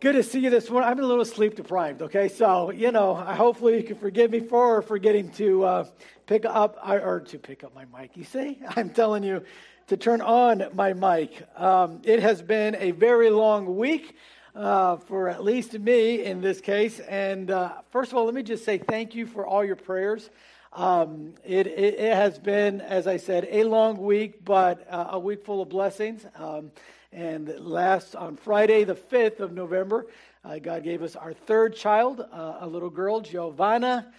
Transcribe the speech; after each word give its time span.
Good 0.00 0.12
to 0.12 0.22
see 0.22 0.38
you 0.38 0.48
this 0.48 0.70
morning. 0.70 0.88
I'm 0.88 1.00
a 1.00 1.02
little 1.02 1.24
sleep 1.24 1.56
deprived, 1.56 2.02
okay? 2.02 2.28
So, 2.28 2.70
you 2.70 2.92
know, 2.92 3.16
hopefully 3.16 3.78
you 3.78 3.82
can 3.82 3.96
forgive 3.96 4.30
me 4.30 4.38
for 4.38 4.80
forgetting 4.80 5.32
to 5.32 5.64
uh, 5.64 5.84
pick 6.24 6.44
up, 6.44 6.78
or 6.86 7.18
to 7.18 7.36
pick 7.36 7.64
up 7.64 7.74
my 7.74 7.84
mic. 7.86 8.16
You 8.16 8.22
see, 8.22 8.60
I'm 8.76 8.90
telling 8.90 9.24
you 9.24 9.42
to 9.88 9.96
turn 9.96 10.20
on 10.20 10.68
my 10.72 10.92
mic. 10.92 11.42
Um, 11.56 12.00
it 12.04 12.20
has 12.20 12.40
been 12.42 12.76
a 12.76 12.92
very 12.92 13.28
long 13.28 13.76
week 13.76 14.14
uh, 14.54 14.98
for 14.98 15.28
at 15.28 15.42
least 15.42 15.76
me 15.76 16.22
in 16.22 16.42
this 16.42 16.60
case. 16.60 17.00
And 17.00 17.50
uh, 17.50 17.72
first 17.90 18.12
of 18.12 18.18
all, 18.18 18.24
let 18.24 18.34
me 18.34 18.44
just 18.44 18.64
say 18.64 18.78
thank 18.78 19.16
you 19.16 19.26
for 19.26 19.44
all 19.44 19.64
your 19.64 19.74
prayers. 19.74 20.30
Um, 20.74 21.34
it, 21.44 21.66
it, 21.66 21.94
it, 21.98 22.14
has 22.14 22.38
been, 22.38 22.80
as 22.82 23.08
I 23.08 23.16
said, 23.16 23.48
a 23.50 23.64
long 23.64 23.96
week, 23.96 24.44
but 24.44 24.86
uh, 24.88 25.08
a 25.10 25.18
week 25.18 25.44
full 25.44 25.60
of 25.60 25.68
blessings. 25.70 26.24
Um, 26.36 26.70
and 27.12 27.48
last 27.58 28.14
on 28.14 28.36
Friday, 28.36 28.84
the 28.84 28.94
5th 28.94 29.40
of 29.40 29.52
November, 29.52 30.06
uh, 30.44 30.58
God 30.58 30.84
gave 30.84 31.02
us 31.02 31.16
our 31.16 31.32
third 31.32 31.74
child, 31.74 32.20
uh, 32.20 32.58
a 32.60 32.66
little 32.66 32.90
girl, 32.90 33.20
Giovanna 33.20 34.12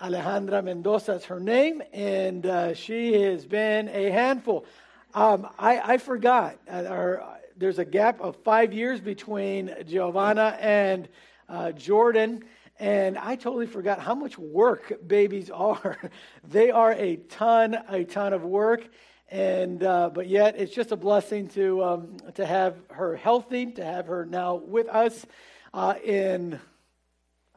Alejandra 0.00 0.64
Mendoza 0.64 1.12
is 1.12 1.24
her 1.26 1.38
name, 1.38 1.82
and 1.92 2.46
uh, 2.46 2.72
she 2.72 3.12
has 3.20 3.44
been 3.44 3.88
a 3.90 4.10
handful. 4.10 4.64
Um, 5.12 5.46
I, 5.58 5.94
I, 5.94 5.98
forgot, 5.98 6.56
uh, 6.66 6.84
our, 6.88 7.38
there's 7.58 7.78
a 7.78 7.84
gap 7.84 8.18
of 8.22 8.36
five 8.36 8.72
years 8.72 8.98
between 9.00 9.74
Giovanna 9.86 10.56
and 10.58 11.06
uh, 11.50 11.72
Jordan. 11.72 12.44
And 12.78 13.18
I 13.18 13.36
totally 13.36 13.66
forgot 13.66 14.00
how 14.00 14.14
much 14.14 14.38
work 14.38 15.06
babies 15.06 15.50
are. 15.54 15.98
they 16.44 16.70
are 16.70 16.92
a 16.92 17.16
ton, 17.16 17.76
a 17.86 18.04
ton 18.04 18.32
of 18.32 18.42
work 18.42 18.88
and 19.30 19.82
uh, 19.82 20.10
but 20.12 20.28
yet 20.28 20.56
it's 20.58 20.74
just 20.74 20.90
a 20.90 20.96
blessing 20.96 21.48
to 21.48 21.84
um, 21.84 22.16
to 22.34 22.44
have 22.44 22.76
her 22.90 23.16
healthy, 23.16 23.66
to 23.72 23.84
have 23.84 24.06
her 24.06 24.26
now 24.26 24.56
with 24.56 24.88
us 24.88 25.24
uh, 25.72 25.94
in 26.04 26.58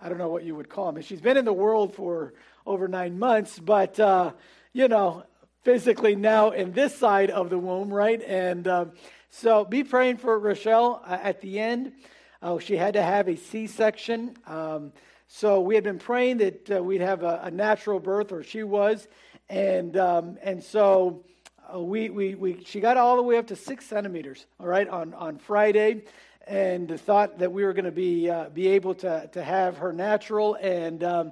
I 0.01 0.09
don't 0.09 0.17
know 0.17 0.29
what 0.29 0.43
you 0.43 0.55
would 0.55 0.69
call 0.69 0.91
them. 0.91 1.01
She's 1.01 1.21
been 1.21 1.37
in 1.37 1.45
the 1.45 1.53
world 1.53 1.95
for 1.95 2.33
over 2.65 2.87
nine 2.87 3.17
months, 3.17 3.57
but 3.57 3.99
uh, 3.99 4.33
you 4.71 4.87
know, 4.87 5.23
physically 5.63 6.15
now 6.15 6.51
in 6.51 6.73
this 6.73 6.95
side 6.95 7.31
of 7.31 7.49
the 7.49 7.57
womb, 7.57 7.91
right? 7.91 8.21
And 8.21 8.67
um, 8.67 8.91
so 9.29 9.65
be 9.65 9.83
praying 9.83 10.17
for 10.17 10.37
Rochelle 10.37 11.01
uh, 11.05 11.17
at 11.21 11.41
the 11.41 11.59
end. 11.59 11.93
Uh, 12.41 12.59
she 12.59 12.75
had 12.75 12.93
to 12.93 13.01
have 13.01 13.29
a 13.29 13.37
C-section. 13.37 14.35
Um, 14.45 14.91
so 15.27 15.61
we 15.61 15.75
had 15.75 15.83
been 15.83 15.99
praying 15.99 16.37
that 16.37 16.69
uh, 16.69 16.83
we'd 16.83 17.01
have 17.01 17.23
a, 17.23 17.39
a, 17.43 17.51
natural 17.51 17.99
birth, 17.99 18.31
or 18.31 18.43
she 18.43 18.61
was, 18.63 19.07
and 19.49 19.97
um, 19.97 20.37
and 20.43 20.61
so 20.61 21.23
uh, 21.71 21.79
we, 21.79 22.09
we, 22.09 22.35
we, 22.35 22.63
she 22.65 22.79
got 22.79 22.97
all 22.97 23.15
the 23.15 23.23
way 23.23 23.37
up 23.37 23.47
to 23.47 23.55
six 23.55 23.85
centimeters, 23.85 24.45
all 24.59 24.67
right, 24.67 24.87
on, 24.87 25.13
on 25.13 25.37
Friday, 25.37 26.03
and 26.45 26.99
thought 27.01 27.39
that 27.39 27.51
we 27.51 27.63
were 27.63 27.73
going 27.73 27.85
to 27.85 27.91
be, 27.91 28.29
uh, 28.29 28.49
be 28.49 28.67
able 28.67 28.93
to, 28.95 29.29
to 29.31 29.43
have 29.43 29.77
her 29.77 29.93
natural. 29.93 30.55
And 30.55 31.03
um, 31.03 31.31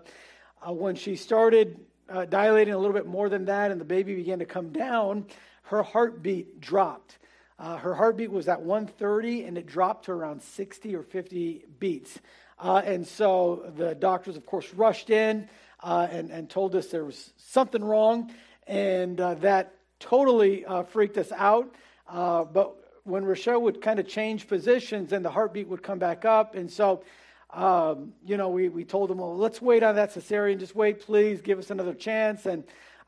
uh, 0.65 0.71
when 0.71 0.95
she 0.95 1.15
started 1.15 1.79
uh, 2.09 2.25
dilating 2.25 2.73
a 2.73 2.77
little 2.77 2.93
bit 2.93 3.05
more 3.05 3.29
than 3.29 3.45
that 3.45 3.71
and 3.71 3.81
the 3.81 3.85
baby 3.85 4.15
began 4.15 4.39
to 4.39 4.45
come 4.45 4.69
down, 4.69 5.25
her 5.63 5.83
heartbeat 5.83 6.61
dropped. 6.61 7.17
Uh, 7.59 7.77
her 7.77 7.93
heartbeat 7.93 8.31
was 8.31 8.47
at 8.47 8.61
130 8.61 9.43
and 9.43 9.57
it 9.57 9.67
dropped 9.67 10.05
to 10.05 10.11
around 10.11 10.41
60 10.41 10.95
or 10.95 11.03
50 11.03 11.65
beats. 11.79 12.19
Uh, 12.57 12.81
and 12.85 13.05
so 13.05 13.71
the 13.75 13.95
doctors, 13.95 14.37
of 14.37 14.45
course, 14.45 14.73
rushed 14.73 15.09
in 15.09 15.49
and, 15.83 16.31
and 16.31 16.49
told 16.49 16.75
us 16.75 16.87
there 16.87 17.05
was 17.05 17.33
something 17.37 17.83
wrong 17.83 18.31
and 18.65 19.17
that 19.17 19.75
totally 20.01 20.65
uh, 20.65 20.83
freaked 20.83 21.17
us 21.17 21.31
out. 21.31 21.73
Uh, 22.09 22.43
but 22.43 22.75
when 23.03 23.23
Rochelle 23.23 23.61
would 23.61 23.81
kind 23.81 23.99
of 23.99 24.07
change 24.07 24.47
positions, 24.47 25.11
then 25.11 25.23
the 25.23 25.31
heartbeat 25.31 25.67
would 25.69 25.81
come 25.81 25.99
back 25.99 26.25
up. 26.25 26.55
And 26.55 26.69
so, 26.69 27.03
um, 27.51 28.13
you 28.25 28.35
know, 28.35 28.49
we, 28.49 28.67
we 28.67 28.83
told 28.83 29.09
them, 29.09 29.19
well, 29.19 29.37
let's 29.37 29.61
wait 29.61 29.83
on 29.83 29.95
that 29.95 30.13
cesarean. 30.13 30.59
Just 30.59 30.75
wait, 30.75 30.99
please. 31.01 31.41
Give 31.41 31.57
us 31.57 31.71
another 31.71 31.93
chance. 31.93 32.45
And 32.45 32.65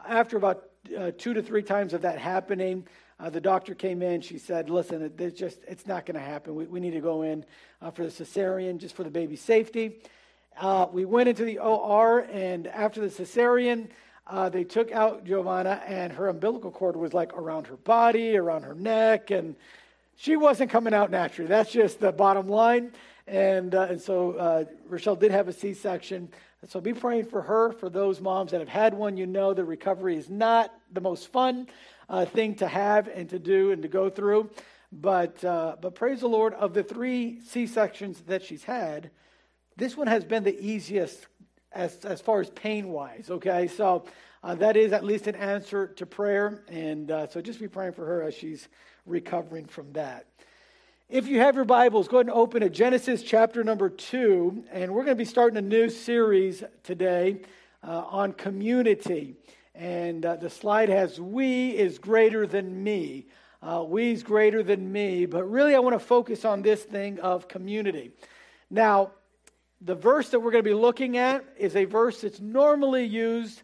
after 0.08 0.38
about 0.38 0.70
uh, 0.98 1.12
two 1.18 1.34
to 1.34 1.42
three 1.42 1.64
times 1.64 1.94
of 1.94 2.02
that 2.04 2.18
happening, 2.18 2.88
uh, 3.20 3.30
the 3.30 3.42
doctor 3.42 3.76
came 3.76 4.02
in. 4.02 4.22
She 4.22 4.38
said, 4.38 4.70
listen, 4.70 5.14
it's 5.18 5.38
just, 5.38 5.60
it's 5.68 5.86
not 5.86 6.06
going 6.06 6.16
to 6.16 6.26
happen. 6.26 6.56
We, 6.56 6.66
we 6.66 6.80
need 6.80 6.92
to 6.92 7.02
go 7.02 7.22
in 7.22 7.46
uh, 7.82 7.92
for 7.92 8.04
the 8.04 8.12
cesarean 8.12 8.78
just 8.78 8.96
for 8.96 9.04
the 9.04 9.12
baby's 9.12 9.42
safety. 9.42 10.00
Uh, 10.60 10.88
we 10.92 11.06
went 11.06 11.30
into 11.30 11.46
the 11.46 11.60
OR, 11.60 12.20
and 12.20 12.68
after 12.68 13.02
the 13.02 13.08
cesarean, 13.08 13.90
uh, 14.28 14.50
they 14.50 14.64
took 14.64 14.92
out 14.92 15.26
Giovanna, 15.26 15.82
and 15.86 16.14
her 16.14 16.30
umbilical 16.30 16.72
cord 16.72 16.96
was 16.96 17.14
like 17.14 17.34
around 17.34 17.68
her 17.68 17.78
body, 17.78 18.38
around 18.38 18.64
her 18.64 18.76
neck, 18.76 19.32
and 19.32 19.56
she 20.16 20.36
wasn't 20.36 20.70
coming 20.70 20.94
out 20.94 21.12
naturally. 21.12 21.48
That's 21.48 21.72
just 21.72 22.00
the 22.00 22.12
bottom 22.12 22.48
line. 22.48 22.92
And, 23.28 23.74
uh, 23.74 23.88
and 23.90 24.02
so 24.02 24.32
uh, 24.34 24.66
Rochelle 24.88 25.16
did 25.16 25.32
have 25.32 25.48
a 25.48 25.54
C 25.54 25.74
section. 25.74 26.30
So 26.68 26.80
be 26.80 26.94
praying 26.94 27.26
for 27.26 27.42
her. 27.42 27.72
For 27.74 27.90
those 27.90 28.22
moms 28.22 28.52
that 28.52 28.60
have 28.60 28.70
had 28.70 28.94
one, 28.94 29.18
you 29.18 29.26
know 29.26 29.54
the 29.54 29.66
recovery 29.66 30.16
is 30.16 30.30
not 30.30 30.74
the 30.92 31.02
most 31.02 31.32
fun 31.32 31.68
uh, 32.10 32.26
thing 32.26 32.56
to 32.56 32.68
have 32.68 33.08
and 33.08 33.30
to 33.30 33.40
do 33.40 33.72
and 33.72 33.82
to 33.82 33.88
go 33.88 34.10
through. 34.10 34.50
But, 34.92 35.44
uh, 35.44 35.76
but 35.82 35.96
praise 35.96 36.20
the 36.20 36.28
Lord, 36.28 36.54
of 36.54 36.74
the 36.74 36.84
three 36.84 37.42
C 37.42 37.66
sections 37.68 38.22
that 38.28 38.44
she's 38.44 38.64
had, 38.64 39.10
this 39.76 39.98
one 39.98 40.08
has 40.08 40.24
been 40.24 40.44
the 40.44 40.60
easiest 40.60 41.26
as, 41.74 42.04
as 42.06 42.22
far 42.22 42.40
as 42.40 42.50
pain 42.52 42.90
wise, 42.90 43.30
okay? 43.30 43.68
So 43.68 44.06
uh, 44.44 44.56
that 44.56 44.78
is 44.78 44.92
at 44.92 45.04
least 45.04 45.28
an 45.28 45.36
answer 45.36 45.88
to 45.88 46.06
prayer. 46.06 46.64
And 46.68 47.12
uh, 47.12 47.28
so 47.28 47.42
just 47.42 47.60
be 47.60 47.68
praying 47.68 47.94
for 47.94 48.06
her 48.06 48.24
as 48.24 48.34
she's 48.34 48.68
recovering 49.06 49.66
from 49.66 49.92
that. 49.94 50.26
If 51.10 51.28
you 51.28 51.40
have 51.40 51.56
your 51.56 51.66
Bibles, 51.66 52.08
go 52.08 52.18
ahead 52.18 52.28
and 52.28 52.36
open 52.36 52.62
to 52.62 52.70
Genesis 52.70 53.24
chapter 53.24 53.64
number 53.64 53.90
two. 53.90 54.64
And 54.72 54.94
we're 54.94 55.04
going 55.04 55.16
to 55.18 55.22
be 55.22 55.26
starting 55.26 55.58
a 55.58 55.62
new 55.62 55.90
series 55.90 56.64
today 56.84 57.42
uh, 57.88 58.06
on 58.10 58.34
community. 58.34 59.36
And 59.76 60.26
uh, 60.26 60.38
the 60.38 60.50
slide 60.50 60.90
has 60.90 61.20
we 61.20 61.72
is 61.72 62.00
greater 62.00 62.48
than 62.48 62.84
me. 62.84 63.28
Uh, 63.62 63.84
we 63.88 64.12
is 64.12 64.24
greater 64.24 64.64
than 64.64 64.92
me. 64.92 65.26
But 65.26 65.50
really, 65.50 65.76
I 65.76 65.80
want 65.80 65.96
to 65.96 66.06
focus 66.06 66.46
on 66.46 66.62
this 66.62 66.84
thing 66.84 67.20
of 67.20 67.48
community. 67.48 68.12
Now, 68.70 69.12
the 69.84 69.96
verse 69.96 70.30
that 70.30 70.40
we're 70.40 70.52
going 70.52 70.64
to 70.64 70.70
be 70.70 70.74
looking 70.74 71.18
at 71.18 71.44
is 71.58 71.76
a 71.76 71.86
verse 71.86 72.22
that's 72.22 72.40
normally 72.40 73.04
used 73.04 73.62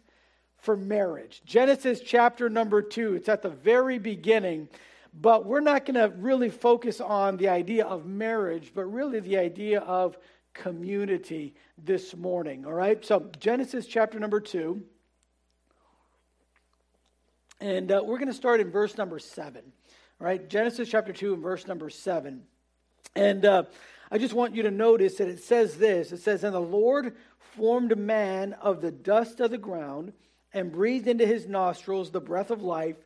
for 0.58 0.76
marriage. 0.76 1.40
Genesis 1.46 2.00
chapter 2.00 2.50
number 2.50 2.82
two, 2.82 3.14
it's 3.14 3.28
at 3.28 3.40
the 3.40 3.48
very 3.48 3.98
beginning, 3.98 4.68
but 5.14 5.46
we're 5.46 5.60
not 5.60 5.86
going 5.86 5.94
to 5.94 6.14
really 6.18 6.50
focus 6.50 7.00
on 7.00 7.38
the 7.38 7.48
idea 7.48 7.86
of 7.86 8.04
marriage, 8.04 8.72
but 8.74 8.84
really 8.84 9.20
the 9.20 9.38
idea 9.38 9.80
of 9.80 10.18
community 10.52 11.54
this 11.78 12.14
morning. 12.14 12.66
All 12.66 12.74
right, 12.74 13.02
so 13.04 13.30
Genesis 13.38 13.86
chapter 13.86 14.20
number 14.20 14.40
two, 14.40 14.82
and 17.60 17.90
uh, 17.90 18.02
we're 18.04 18.18
going 18.18 18.28
to 18.28 18.34
start 18.34 18.60
in 18.60 18.70
verse 18.70 18.98
number 18.98 19.18
seven. 19.18 19.62
All 20.20 20.26
right, 20.26 20.48
Genesis 20.50 20.88
chapter 20.90 21.14
two 21.14 21.32
and 21.32 21.42
verse 21.42 21.66
number 21.66 21.88
seven. 21.88 22.42
And 23.16 23.44
uh, 23.44 23.64
I 24.10 24.18
just 24.18 24.34
want 24.34 24.56
you 24.56 24.64
to 24.64 24.70
notice 24.70 25.16
that 25.16 25.28
it 25.28 25.42
says 25.42 25.76
this 25.76 26.12
it 26.12 26.20
says, 26.20 26.44
And 26.44 26.54
the 26.54 26.60
Lord 26.60 27.16
formed 27.38 27.96
man 27.96 28.54
of 28.54 28.80
the 28.80 28.90
dust 28.90 29.40
of 29.40 29.50
the 29.50 29.58
ground 29.58 30.12
and 30.52 30.72
breathed 30.72 31.06
into 31.06 31.26
his 31.26 31.46
nostrils 31.46 32.10
the 32.10 32.20
breath 32.20 32.50
of 32.50 32.62
life, 32.62 32.96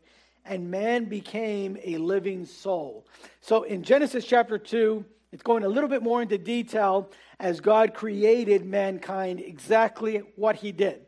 and 0.44 0.70
man 0.70 1.04
became 1.04 1.76
a 1.84 1.98
living 1.98 2.47
soul. 2.47 3.06
So 3.41 3.64
in 3.64 3.82
Genesis 3.82 4.25
chapter 4.25 4.59
2, 4.59 5.04
it's 5.32 5.43
going 5.43 5.64
a 5.64 5.69
little 5.69 5.88
bit 5.88 6.03
more 6.03 6.22
into 6.22 6.38
detail 6.38 7.10
as 7.41 7.60
God 7.60 7.93
created 7.93 8.64
mankind 8.64 9.41
exactly 9.41 10.22
what 10.37 10.56
he 10.56 10.72
did, 10.72 11.00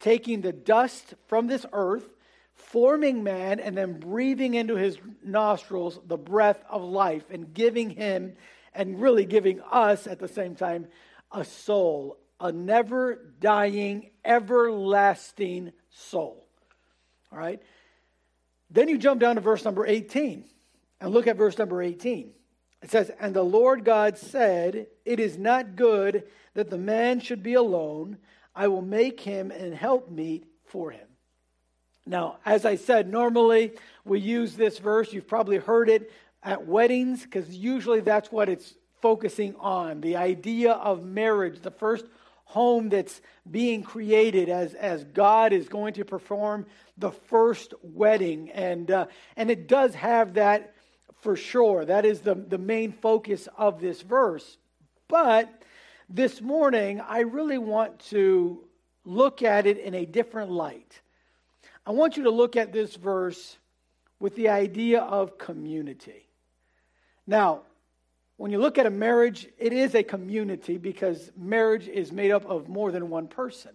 taking 0.00 0.40
the 0.40 0.52
dust 0.52 1.14
from 1.26 1.46
this 1.46 1.66
earth, 1.72 2.08
forming 2.54 3.22
man, 3.22 3.60
and 3.60 3.76
then 3.76 3.98
breathing 3.98 4.54
into 4.54 4.76
his 4.76 4.98
nostrils 5.24 5.98
the 6.06 6.16
breath 6.16 6.62
of 6.70 6.82
life 6.82 7.24
and 7.30 7.52
giving 7.52 7.90
him 7.90 8.34
and 8.74 9.00
really 9.00 9.24
giving 9.24 9.60
us 9.70 10.06
at 10.06 10.18
the 10.18 10.28
same 10.28 10.54
time 10.54 10.86
a 11.30 11.44
soul, 11.44 12.18
a 12.40 12.52
never 12.52 13.32
dying, 13.40 14.10
everlasting 14.24 15.72
soul. 15.90 16.46
All 17.30 17.38
right? 17.38 17.62
Then 18.70 18.88
you 18.88 18.98
jump 18.98 19.20
down 19.20 19.36
to 19.36 19.40
verse 19.40 19.64
number 19.64 19.86
18 19.86 20.44
and 21.00 21.12
look 21.12 21.26
at 21.26 21.36
verse 21.36 21.58
number 21.58 21.82
18. 21.82 22.32
It 22.82 22.90
says, 22.90 23.10
And 23.20 23.34
the 23.34 23.42
Lord 23.42 23.84
God 23.84 24.18
said, 24.18 24.86
It 25.04 25.20
is 25.20 25.38
not 25.38 25.76
good 25.76 26.24
that 26.54 26.70
the 26.70 26.78
man 26.78 27.20
should 27.20 27.42
be 27.42 27.54
alone. 27.54 28.18
I 28.54 28.68
will 28.68 28.82
make 28.82 29.20
him 29.20 29.50
an 29.50 29.72
helpmeet 29.72 30.44
for 30.66 30.90
him. 30.90 31.06
Now, 32.04 32.38
as 32.44 32.64
I 32.64 32.76
said, 32.76 33.08
normally 33.08 33.72
we 34.04 34.18
use 34.18 34.56
this 34.56 34.78
verse. 34.78 35.12
You've 35.12 35.28
probably 35.28 35.58
heard 35.58 35.88
it 35.88 36.10
at 36.42 36.66
weddings 36.66 37.22
because 37.22 37.54
usually 37.54 38.00
that's 38.00 38.32
what 38.32 38.48
it's 38.48 38.74
focusing 39.00 39.54
on 39.56 40.00
the 40.00 40.16
idea 40.16 40.72
of 40.72 41.04
marriage, 41.04 41.60
the 41.60 41.70
first 41.70 42.06
home 42.44 42.88
that's 42.88 43.20
being 43.50 43.82
created 43.82 44.48
as, 44.48 44.74
as 44.74 45.04
God 45.04 45.52
is 45.52 45.68
going 45.68 45.94
to 45.94 46.04
perform 46.04 46.66
the 46.98 47.10
first 47.10 47.74
wedding. 47.82 48.50
And, 48.50 48.90
uh, 48.90 49.06
and 49.36 49.50
it 49.50 49.66
does 49.66 49.94
have 49.94 50.34
that 50.34 50.74
for 51.22 51.34
sure. 51.34 51.84
That 51.84 52.04
is 52.04 52.20
the, 52.20 52.34
the 52.34 52.58
main 52.58 52.92
focus 52.92 53.48
of 53.56 53.80
this 53.80 54.02
verse. 54.02 54.58
But 55.08 55.62
this 56.08 56.40
morning, 56.40 57.00
I 57.00 57.20
really 57.20 57.58
want 57.58 57.98
to 58.10 58.64
look 59.04 59.42
at 59.42 59.66
it 59.66 59.78
in 59.78 59.94
a 59.94 60.04
different 60.04 60.50
light. 60.50 61.00
I 61.86 61.92
want 61.92 62.16
you 62.16 62.24
to 62.24 62.30
look 62.30 62.56
at 62.56 62.72
this 62.72 62.96
verse 62.96 63.56
with 64.20 64.36
the 64.36 64.50
idea 64.50 65.00
of 65.00 65.38
community. 65.38 66.28
Now, 67.26 67.62
when 68.36 68.50
you 68.50 68.58
look 68.58 68.78
at 68.78 68.86
a 68.86 68.90
marriage, 68.90 69.46
it 69.58 69.72
is 69.72 69.94
a 69.94 70.02
community 70.02 70.78
because 70.78 71.30
marriage 71.36 71.86
is 71.86 72.10
made 72.10 72.30
up 72.30 72.44
of 72.46 72.68
more 72.68 72.90
than 72.90 73.08
one 73.08 73.28
person. 73.28 73.72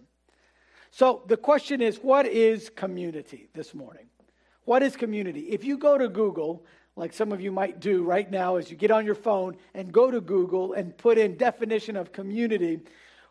So 0.90 1.22
the 1.26 1.36
question 1.36 1.80
is, 1.80 1.98
what 1.98 2.26
is 2.26 2.70
community 2.70 3.48
this 3.54 3.74
morning? 3.74 4.06
What 4.64 4.82
is 4.82 4.96
community? 4.96 5.40
If 5.40 5.64
you 5.64 5.78
go 5.78 5.96
to 5.96 6.08
Google, 6.08 6.66
like 6.96 7.12
some 7.12 7.32
of 7.32 7.40
you 7.40 7.52
might 7.52 7.80
do 7.80 8.02
right 8.02 8.30
now 8.30 8.56
as 8.56 8.70
you 8.70 8.76
get 8.76 8.90
on 8.90 9.06
your 9.06 9.14
phone 9.14 9.56
and 9.74 9.92
go 9.92 10.10
to 10.10 10.20
Google 10.20 10.72
and 10.72 10.96
put 10.96 11.16
in 11.16 11.36
definition 11.36 11.96
of 11.96 12.12
community, 12.12 12.80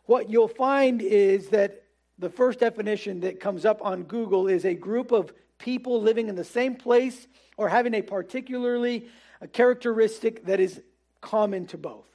what 0.06 0.30
you'll 0.30 0.48
find 0.48 1.02
is 1.02 1.50
that 1.50 1.84
the 2.18 2.30
first 2.30 2.60
definition 2.60 3.20
that 3.20 3.40
comes 3.40 3.66
up 3.66 3.84
on 3.84 4.04
Google 4.04 4.48
is 4.48 4.66
a 4.66 4.74
group 4.74 5.12
of 5.12 5.34
people 5.60 6.02
living 6.02 6.30
in 6.30 6.36
the 6.36 6.44
same 6.44 6.76
place 6.76 7.28
or 7.58 7.70
having 7.70 7.94
a 7.94 8.02
particularly 8.02 9.08
a 9.42 9.48
characteristic 9.48 10.46
that 10.46 10.60
is 10.60 10.82
common 11.22 11.68
to 11.68 11.78
both. 11.78 12.06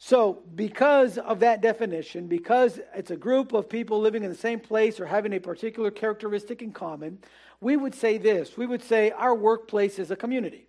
So, 0.00 0.44
because 0.54 1.18
of 1.18 1.40
that 1.40 1.60
definition, 1.60 2.28
because 2.28 2.78
it's 2.94 3.10
a 3.10 3.16
group 3.16 3.52
of 3.52 3.68
people 3.68 4.00
living 4.00 4.22
in 4.22 4.30
the 4.30 4.36
same 4.36 4.60
place 4.60 5.00
or 5.00 5.06
having 5.06 5.32
a 5.32 5.40
particular 5.40 5.90
characteristic 5.90 6.62
in 6.62 6.72
common, 6.72 7.18
we 7.60 7.76
would 7.76 7.96
say 7.96 8.16
this. 8.16 8.56
We 8.56 8.66
would 8.66 8.82
say 8.82 9.10
our 9.10 9.34
workplace 9.34 9.98
is 9.98 10.12
a 10.12 10.16
community. 10.16 10.68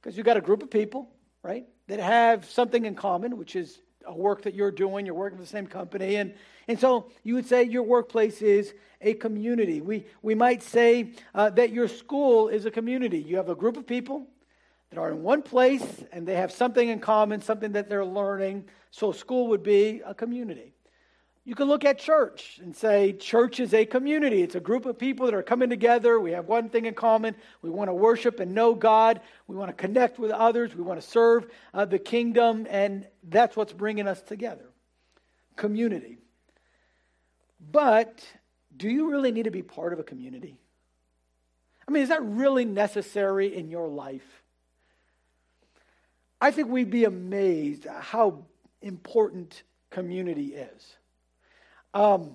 Because 0.00 0.16
you've 0.16 0.24
got 0.24 0.38
a 0.38 0.40
group 0.40 0.62
of 0.62 0.70
people, 0.70 1.10
right, 1.42 1.66
that 1.88 2.00
have 2.00 2.46
something 2.46 2.86
in 2.86 2.94
common, 2.94 3.36
which 3.36 3.54
is 3.54 3.80
a 4.06 4.14
work 4.14 4.42
that 4.42 4.54
you're 4.54 4.70
doing, 4.70 5.04
you're 5.04 5.14
working 5.14 5.38
for 5.38 5.44
the 5.44 5.48
same 5.48 5.66
company. 5.66 6.16
And, 6.16 6.34
and 6.66 6.78
so 6.78 7.10
you 7.22 7.34
would 7.34 7.46
say 7.46 7.64
your 7.64 7.82
workplace 7.82 8.40
is 8.40 8.72
a 9.02 9.12
community. 9.14 9.82
We, 9.82 10.06
we 10.22 10.34
might 10.34 10.62
say 10.62 11.12
uh, 11.34 11.50
that 11.50 11.70
your 11.70 11.88
school 11.88 12.48
is 12.48 12.64
a 12.64 12.70
community. 12.70 13.18
You 13.18 13.36
have 13.36 13.50
a 13.50 13.54
group 13.54 13.76
of 13.76 13.86
people 13.86 14.26
that 14.94 15.00
are 15.00 15.10
in 15.10 15.22
one 15.22 15.42
place 15.42 16.04
and 16.12 16.26
they 16.26 16.36
have 16.36 16.52
something 16.52 16.88
in 16.88 17.00
common, 17.00 17.40
something 17.40 17.72
that 17.72 17.88
they're 17.88 18.04
learning. 18.04 18.64
So, 18.90 19.10
school 19.12 19.48
would 19.48 19.62
be 19.62 20.02
a 20.04 20.14
community. 20.14 20.72
You 21.44 21.54
can 21.54 21.68
look 21.68 21.84
at 21.84 21.98
church 21.98 22.58
and 22.62 22.74
say, 22.74 23.12
church 23.12 23.60
is 23.60 23.74
a 23.74 23.84
community. 23.84 24.42
It's 24.42 24.54
a 24.54 24.60
group 24.60 24.86
of 24.86 24.98
people 24.98 25.26
that 25.26 25.34
are 25.34 25.42
coming 25.42 25.68
together. 25.68 26.18
We 26.18 26.32
have 26.32 26.46
one 26.46 26.70
thing 26.70 26.86
in 26.86 26.94
common. 26.94 27.34
We 27.60 27.68
want 27.68 27.90
to 27.90 27.94
worship 27.94 28.40
and 28.40 28.54
know 28.54 28.74
God. 28.74 29.20
We 29.46 29.56
want 29.56 29.68
to 29.68 29.74
connect 29.74 30.18
with 30.18 30.30
others. 30.30 30.74
We 30.74 30.82
want 30.82 31.00
to 31.00 31.06
serve 31.06 31.48
uh, 31.74 31.84
the 31.84 31.98
kingdom. 31.98 32.66
And 32.70 33.06
that's 33.24 33.56
what's 33.56 33.74
bringing 33.74 34.06
us 34.06 34.22
together 34.22 34.70
community. 35.56 36.18
But 37.60 38.24
do 38.76 38.88
you 38.88 39.10
really 39.10 39.32
need 39.32 39.44
to 39.44 39.50
be 39.50 39.62
part 39.62 39.92
of 39.92 39.98
a 39.98 40.04
community? 40.04 40.58
I 41.86 41.90
mean, 41.90 42.02
is 42.02 42.08
that 42.08 42.24
really 42.24 42.64
necessary 42.64 43.54
in 43.54 43.68
your 43.68 43.88
life? 43.88 44.43
I 46.44 46.50
think 46.50 46.68
we'd 46.68 46.90
be 46.90 47.04
amazed 47.04 47.86
how 47.86 48.44
important 48.82 49.62
community 49.88 50.48
is. 50.48 50.96
Um, 51.94 52.32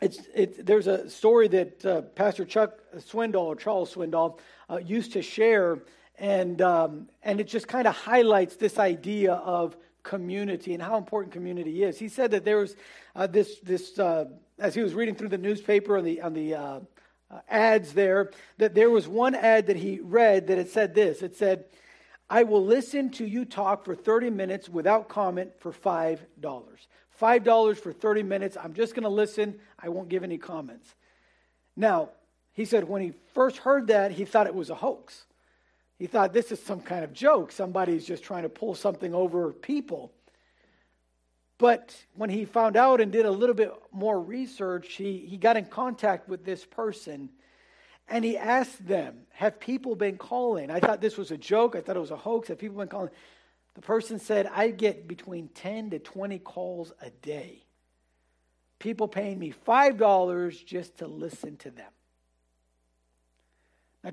it's, 0.00 0.20
it, 0.32 0.64
there's 0.64 0.86
a 0.86 1.10
story 1.10 1.48
that 1.48 1.84
uh, 1.84 2.02
Pastor 2.02 2.44
Chuck 2.44 2.78
Swindoll 2.98 3.46
or 3.46 3.56
Charles 3.56 3.92
Swindoll 3.92 4.38
uh, 4.70 4.76
used 4.76 5.14
to 5.14 5.22
share, 5.22 5.80
and, 6.20 6.62
um, 6.62 7.08
and 7.24 7.40
it 7.40 7.48
just 7.48 7.66
kind 7.66 7.88
of 7.88 7.96
highlights 7.96 8.54
this 8.54 8.78
idea 8.78 9.32
of 9.32 9.76
community 10.04 10.72
and 10.72 10.80
how 10.80 10.96
important 10.96 11.32
community 11.32 11.82
is. 11.82 11.98
He 11.98 12.08
said 12.08 12.30
that 12.30 12.44
there 12.44 12.58
was 12.58 12.76
uh, 13.16 13.26
this, 13.26 13.58
this 13.58 13.98
uh, 13.98 14.26
as 14.60 14.72
he 14.72 14.82
was 14.82 14.94
reading 14.94 15.16
through 15.16 15.30
the 15.30 15.38
newspaper 15.38 15.98
on 15.98 16.04
the, 16.04 16.20
on 16.20 16.32
the 16.32 16.54
uh, 16.54 16.80
uh, 17.28 17.40
ads 17.50 17.92
there, 17.92 18.30
that 18.58 18.76
there 18.76 18.88
was 18.88 19.08
one 19.08 19.34
ad 19.34 19.66
that 19.66 19.74
he 19.74 19.98
read 20.00 20.46
that 20.46 20.58
it 20.58 20.70
said 20.70 20.94
this 20.94 21.22
it 21.22 21.36
said, 21.36 21.64
I 22.28 22.42
will 22.42 22.64
listen 22.64 23.10
to 23.12 23.24
you 23.24 23.44
talk 23.44 23.84
for 23.84 23.94
30 23.94 24.30
minutes 24.30 24.68
without 24.68 25.08
comment 25.08 25.52
for 25.60 25.72
$5. 25.72 26.18
$5 27.20 27.78
for 27.78 27.92
30 27.92 28.22
minutes. 28.22 28.56
I'm 28.60 28.74
just 28.74 28.94
going 28.94 29.04
to 29.04 29.08
listen. 29.08 29.58
I 29.78 29.88
won't 29.88 30.08
give 30.08 30.24
any 30.24 30.38
comments. 30.38 30.94
Now, 31.76 32.10
he 32.52 32.64
said 32.64 32.84
when 32.84 33.02
he 33.02 33.12
first 33.32 33.58
heard 33.58 33.88
that, 33.88 34.12
he 34.12 34.24
thought 34.24 34.46
it 34.46 34.54
was 34.54 34.70
a 34.70 34.74
hoax. 34.74 35.26
He 35.98 36.06
thought 36.06 36.32
this 36.32 36.52
is 36.52 36.62
some 36.62 36.80
kind 36.80 37.04
of 37.04 37.12
joke. 37.12 37.52
Somebody's 37.52 38.04
just 38.04 38.24
trying 38.24 38.42
to 38.42 38.48
pull 38.48 38.74
something 38.74 39.14
over 39.14 39.52
people. 39.52 40.12
But 41.58 41.96
when 42.14 42.28
he 42.28 42.44
found 42.44 42.76
out 42.76 43.00
and 43.00 43.10
did 43.10 43.24
a 43.24 43.30
little 43.30 43.54
bit 43.54 43.72
more 43.92 44.20
research, 44.20 44.94
he, 44.94 45.18
he 45.18 45.36
got 45.38 45.56
in 45.56 45.66
contact 45.66 46.28
with 46.28 46.44
this 46.44 46.64
person 46.66 47.30
and 48.08 48.24
he 48.24 48.36
asked 48.36 48.86
them, 48.86 49.18
Have 49.30 49.58
people 49.58 49.96
been 49.96 50.16
calling? 50.16 50.70
I 50.70 50.80
thought 50.80 51.00
this 51.00 51.16
was 51.16 51.30
a 51.30 51.36
joke. 51.36 51.74
I 51.76 51.80
thought 51.80 51.96
it 51.96 52.00
was 52.00 52.10
a 52.10 52.16
hoax. 52.16 52.48
Have 52.48 52.58
people 52.58 52.78
been 52.78 52.88
calling? 52.88 53.10
The 53.74 53.82
person 53.82 54.18
said, 54.18 54.48
I 54.54 54.70
get 54.70 55.06
between 55.06 55.48
10 55.48 55.90
to 55.90 55.98
20 55.98 56.38
calls 56.38 56.92
a 57.02 57.10
day. 57.10 57.62
People 58.78 59.08
paying 59.08 59.38
me 59.38 59.54
$5 59.66 60.64
just 60.64 60.98
to 60.98 61.06
listen 61.06 61.56
to 61.58 61.70
them. 61.70 61.90
Now, 64.04 64.12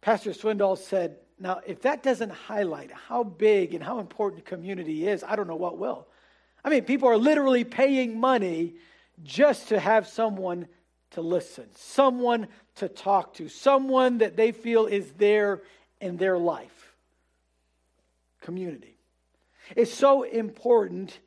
Pastor 0.00 0.30
Swindoll 0.30 0.76
said, 0.76 1.16
Now, 1.38 1.60
if 1.66 1.82
that 1.82 2.02
doesn't 2.02 2.30
highlight 2.30 2.90
how 2.90 3.22
big 3.22 3.74
and 3.74 3.84
how 3.84 4.00
important 4.00 4.44
community 4.44 5.06
is, 5.06 5.22
I 5.22 5.36
don't 5.36 5.46
know 5.46 5.56
what 5.56 5.78
will. 5.78 6.08
I 6.64 6.68
mean, 6.68 6.84
people 6.84 7.08
are 7.08 7.16
literally 7.16 7.64
paying 7.64 8.18
money 8.18 8.74
just 9.22 9.68
to 9.68 9.78
have 9.78 10.08
someone 10.08 10.66
to 11.12 11.20
listen, 11.20 11.68
someone 11.74 12.48
to 12.80 12.88
talk 12.88 13.34
to, 13.34 13.48
someone 13.48 14.18
that 14.18 14.36
they 14.36 14.52
feel 14.52 14.86
is 14.86 15.10
there 15.12 15.62
in 16.00 16.16
their 16.16 16.36
life. 16.36 16.92
Community. 18.40 18.96
It's 19.76 19.92
so 19.92 20.22
important 20.24 21.18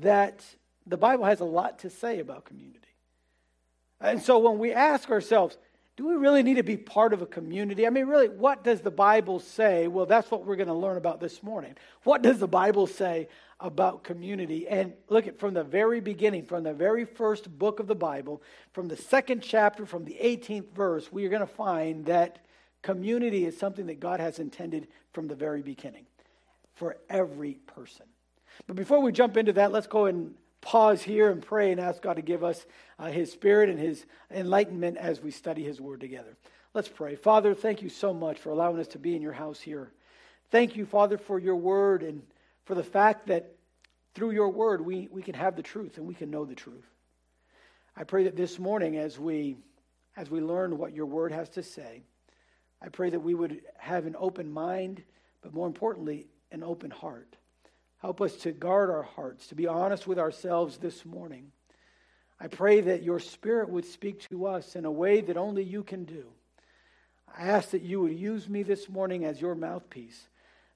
that 0.00 0.44
the 0.86 0.96
Bible 0.96 1.24
has 1.24 1.40
a 1.40 1.44
lot 1.44 1.80
to 1.80 1.90
say 1.90 2.20
about 2.20 2.44
community. 2.44 2.80
And 4.00 4.20
so 4.20 4.38
when 4.38 4.58
we 4.58 4.72
ask 4.72 5.10
ourselves, 5.10 5.56
do 5.96 6.06
we 6.06 6.14
really 6.14 6.42
need 6.42 6.56
to 6.56 6.62
be 6.62 6.76
part 6.76 7.14
of 7.14 7.22
a 7.22 7.26
community? 7.26 7.86
I 7.86 7.90
mean, 7.90 8.06
really, 8.06 8.28
what 8.28 8.62
does 8.62 8.82
the 8.82 8.90
Bible 8.90 9.40
say? 9.40 9.88
Well, 9.88 10.04
that's 10.04 10.30
what 10.30 10.44
we're 10.44 10.56
going 10.56 10.68
to 10.68 10.74
learn 10.74 10.98
about 10.98 11.20
this 11.20 11.42
morning. 11.42 11.74
What 12.04 12.20
does 12.20 12.38
the 12.38 12.48
Bible 12.48 12.86
say 12.86 13.28
about 13.60 14.04
community? 14.04 14.68
And 14.68 14.92
look 15.08 15.26
at 15.26 15.38
from 15.38 15.54
the 15.54 15.64
very 15.64 16.00
beginning, 16.00 16.44
from 16.44 16.62
the 16.62 16.74
very 16.74 17.04
first 17.04 17.58
book 17.58 17.80
of 17.80 17.86
the 17.86 17.94
Bible, 17.94 18.42
from 18.72 18.88
the 18.88 18.96
second 18.96 19.42
chapter, 19.42 19.86
from 19.86 20.04
the 20.04 20.16
18th 20.20 20.72
verse, 20.72 21.10
we 21.10 21.24
are 21.26 21.30
going 21.30 21.40
to 21.40 21.46
find 21.46 22.06
that 22.06 22.38
community 22.82 23.44
is 23.44 23.58
something 23.58 23.86
that 23.86 24.00
God 24.00 24.20
has 24.20 24.38
intended 24.38 24.88
from 25.12 25.28
the 25.28 25.34
very 25.34 25.62
beginning 25.62 26.06
for 26.74 26.98
every 27.08 27.54
person. 27.66 28.06
But 28.66 28.76
before 28.76 29.00
we 29.00 29.12
jump 29.12 29.36
into 29.36 29.52
that, 29.54 29.72
let's 29.72 29.86
go 29.86 30.06
and 30.06 30.34
pause 30.60 31.02
here 31.02 31.30
and 31.30 31.42
pray 31.42 31.72
and 31.72 31.80
ask 31.80 32.02
God 32.02 32.16
to 32.16 32.22
give 32.22 32.44
us 32.44 32.64
uh, 32.98 33.06
His 33.06 33.32
Spirit 33.32 33.68
and 33.68 33.78
His 33.78 34.04
enlightenment 34.30 34.96
as 34.98 35.20
we 35.20 35.30
study 35.30 35.64
His 35.64 35.80
Word 35.80 36.00
together. 36.00 36.36
Let's 36.74 36.88
pray. 36.88 37.16
Father, 37.16 37.54
thank 37.54 37.82
you 37.82 37.88
so 37.88 38.12
much 38.12 38.38
for 38.38 38.50
allowing 38.50 38.78
us 38.78 38.88
to 38.88 38.98
be 38.98 39.16
in 39.16 39.22
your 39.22 39.32
house 39.32 39.60
here. 39.60 39.90
Thank 40.50 40.76
you, 40.76 40.84
Father, 40.86 41.18
for 41.18 41.38
your 41.38 41.56
Word 41.56 42.02
and 42.02 42.22
for 42.64 42.74
the 42.74 42.84
fact 42.84 43.26
that 43.28 43.55
through 44.16 44.30
your 44.30 44.48
Word 44.48 44.80
we, 44.80 45.08
we 45.12 45.22
can 45.22 45.34
have 45.34 45.54
the 45.54 45.62
truth 45.62 45.98
and 45.98 46.06
we 46.06 46.14
can 46.14 46.30
know 46.30 46.46
the 46.46 46.54
truth. 46.54 46.86
I 47.94 48.04
pray 48.04 48.24
that 48.24 48.34
this 48.34 48.58
morning, 48.58 48.96
as 48.96 49.18
we 49.18 49.58
as 50.16 50.30
we 50.30 50.40
learn 50.40 50.78
what 50.78 50.94
your 50.94 51.04
Word 51.04 51.30
has 51.32 51.50
to 51.50 51.62
say, 51.62 52.02
I 52.80 52.88
pray 52.88 53.10
that 53.10 53.20
we 53.20 53.34
would 53.34 53.60
have 53.76 54.06
an 54.06 54.16
open 54.18 54.50
mind, 54.50 55.02
but 55.42 55.52
more 55.52 55.66
importantly, 55.66 56.26
an 56.50 56.62
open 56.62 56.90
heart. 56.90 57.36
Help 57.98 58.22
us 58.22 58.34
to 58.36 58.52
guard 58.52 58.88
our 58.88 59.02
hearts, 59.02 59.48
to 59.48 59.54
be 59.54 59.66
honest 59.66 60.06
with 60.06 60.18
ourselves 60.18 60.78
this 60.78 61.04
morning. 61.04 61.52
I 62.40 62.48
pray 62.48 62.80
that 62.80 63.02
your 63.02 63.20
Spirit 63.20 63.68
would 63.68 63.84
speak 63.84 64.26
to 64.30 64.46
us 64.46 64.76
in 64.76 64.86
a 64.86 64.90
way 64.90 65.20
that 65.20 65.36
only 65.36 65.62
you 65.62 65.82
can 65.82 66.04
do. 66.04 66.24
I 67.36 67.48
ask 67.48 67.70
that 67.70 67.82
you 67.82 68.00
would 68.00 68.18
use 68.18 68.48
me 68.48 68.62
this 68.62 68.88
morning 68.88 69.26
as 69.26 69.40
your 69.40 69.54
mouthpiece, 69.54 70.28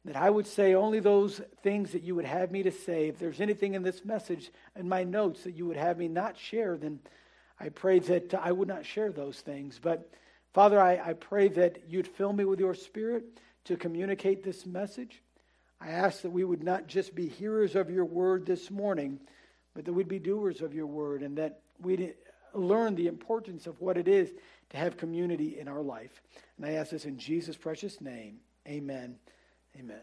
that 0.05 0.17
I 0.17 0.31
would 0.31 0.47
say 0.47 0.75
only 0.75 1.01
those 1.01 1.41
things 1.63 1.93
that 1.93 2.03
you 2.03 2.15
would 2.15 2.25
have 2.25 2.51
me 2.51 2.63
to 2.63 2.73
say. 2.73 3.09
If 3.09 3.19
there's 3.19 3.41
anything 3.41 3.75
in 3.75 3.83
this 3.83 4.05
message, 4.05 4.51
in 4.75 4.89
my 4.89 5.05
notes, 5.05 5.45
that 5.45 5.57
you 5.57 5.67
would 5.67 5.77
have 5.77 5.99
me 5.99 6.09
not 6.09 6.39
share, 6.39 6.77
then 6.77 7.01
I 7.59 7.69
pray 7.69 7.99
that 7.99 8.35
I 8.35 8.53
would 8.53 8.69
not 8.69 8.87
share 8.87 9.13
those 9.13 9.41
things. 9.41 9.79
But 9.81 10.11
Father, 10.55 10.81
I, 10.81 11.11
I 11.11 11.13
pray 11.13 11.49
that 11.49 11.83
you'd 11.89 12.09
fill 12.09 12.33
me 12.33 12.45
with 12.45 12.61
your 12.61 12.75
Spirit 12.75 13.25
to 13.65 13.77
communicate 13.77 14.43
this 14.43 14.65
message. 14.65 15.23
I 15.81 15.91
ask 15.91 16.23
that 16.23 16.31
we 16.31 16.45
would 16.45 16.63
not 16.63 16.87
just 16.87 17.15
be 17.15 17.29
hearers 17.29 17.77
of 17.77 17.91
your 17.91 18.05
word 18.05 18.47
this 18.47 18.71
morning, 18.71 19.21
but 19.75 19.85
that 19.85 19.93
we'd 19.93 20.09
be 20.09 20.19
doers 20.19 20.63
of 20.63 20.75
your 20.75 20.87
word 20.87 21.23
and 21.23 21.39
that 21.39 21.61
we'd 21.81 22.15
learn 22.55 22.95
the 22.95 23.07
importance 23.07 23.67
of 23.67 23.81
what 23.81 23.97
it 23.97 24.09
is 24.09 24.31
to 24.71 24.77
have 24.77 24.97
community 24.97 25.59
in 25.59 25.69
our 25.69 25.83
life. 25.83 26.21
And 26.57 26.67
I 26.67 26.73
ask 26.73 26.91
this 26.91 27.05
in 27.05 27.19
Jesus' 27.19 27.57
precious 27.57 28.01
name. 28.01 28.39
Amen. 28.67 29.17
Amen. 29.79 30.01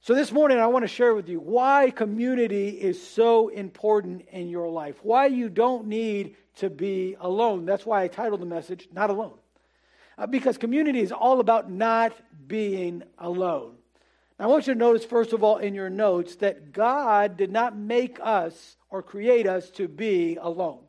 So, 0.00 0.14
this 0.14 0.32
morning, 0.32 0.58
I 0.58 0.66
want 0.66 0.82
to 0.82 0.88
share 0.88 1.14
with 1.14 1.28
you 1.28 1.40
why 1.40 1.90
community 1.90 2.68
is 2.68 3.04
so 3.04 3.48
important 3.48 4.26
in 4.30 4.48
your 4.48 4.68
life, 4.68 4.96
why 5.02 5.26
you 5.26 5.48
don't 5.48 5.86
need 5.86 6.36
to 6.56 6.68
be 6.68 7.16
alone. 7.18 7.64
That's 7.64 7.86
why 7.86 8.02
I 8.02 8.08
titled 8.08 8.42
the 8.42 8.46
message, 8.46 8.88
Not 8.92 9.08
Alone. 9.08 9.38
Uh, 10.18 10.26
because 10.26 10.58
community 10.58 11.00
is 11.00 11.10
all 11.10 11.40
about 11.40 11.70
not 11.70 12.12
being 12.46 13.02
alone. 13.18 13.76
Now, 14.38 14.44
I 14.44 14.48
want 14.48 14.66
you 14.66 14.74
to 14.74 14.78
notice, 14.78 15.04
first 15.04 15.32
of 15.32 15.42
all, 15.42 15.56
in 15.56 15.74
your 15.74 15.90
notes, 15.90 16.36
that 16.36 16.72
God 16.72 17.36
did 17.36 17.50
not 17.50 17.76
make 17.76 18.18
us 18.22 18.76
or 18.90 19.02
create 19.02 19.46
us 19.46 19.70
to 19.70 19.88
be 19.88 20.36
alone. 20.36 20.80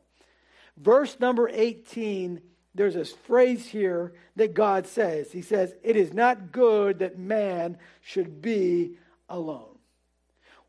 Verse 0.76 1.18
number 1.18 1.48
18, 1.48 2.42
there's 2.76 2.94
this 2.94 3.12
phrase 3.12 3.66
here 3.66 4.12
that 4.36 4.54
God 4.54 4.86
says. 4.86 5.32
He 5.32 5.42
says, 5.42 5.74
It 5.82 5.96
is 5.96 6.12
not 6.12 6.52
good 6.52 6.98
that 6.98 7.18
man 7.18 7.78
should 8.02 8.42
be 8.42 8.98
alone. 9.28 9.78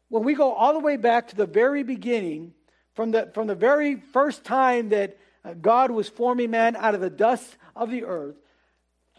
When 0.09 0.23
we 0.23 0.33
go 0.33 0.53
all 0.53 0.73
the 0.73 0.79
way 0.79 0.95
back 0.95 1.27
to 1.27 1.35
the 1.35 1.45
very 1.45 1.83
beginning, 1.83 2.53
from 2.93 3.11
the, 3.11 3.29
from 3.33 3.47
the 3.47 3.55
very 3.55 3.95
first 3.95 4.45
time 4.45 4.89
that 4.89 5.17
uh, 5.43 5.53
God 5.53 5.91
was 5.91 6.07
forming 6.07 6.49
man 6.49 6.75
out 6.77 6.95
of 6.95 7.01
the 7.01 7.09
dust 7.09 7.57
of 7.75 7.91
the 7.91 8.05
earth, 8.05 8.35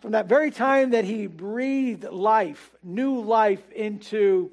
from 0.00 0.12
that 0.12 0.26
very 0.26 0.50
time 0.50 0.90
that 0.90 1.04
he 1.04 1.26
breathed 1.26 2.04
life, 2.04 2.70
new 2.82 3.20
life 3.20 3.70
into 3.72 4.50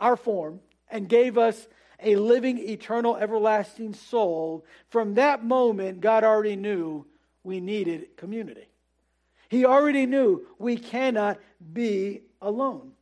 our 0.00 0.16
form, 0.16 0.60
and 0.90 1.08
gave 1.08 1.36
us 1.36 1.66
a 2.02 2.16
living, 2.16 2.58
eternal, 2.58 3.16
everlasting 3.16 3.94
soul, 3.94 4.64
from 4.88 5.14
that 5.14 5.44
moment, 5.44 6.00
God 6.00 6.24
already 6.24 6.56
knew 6.56 7.06
we 7.46 7.60
needed 7.60 8.16
community. 8.16 8.68
He 9.48 9.64
already 9.64 10.04
knew 10.04 10.44
we 10.58 10.76
cannot 10.76 11.38
be 11.72 12.22
alone. 12.42 12.92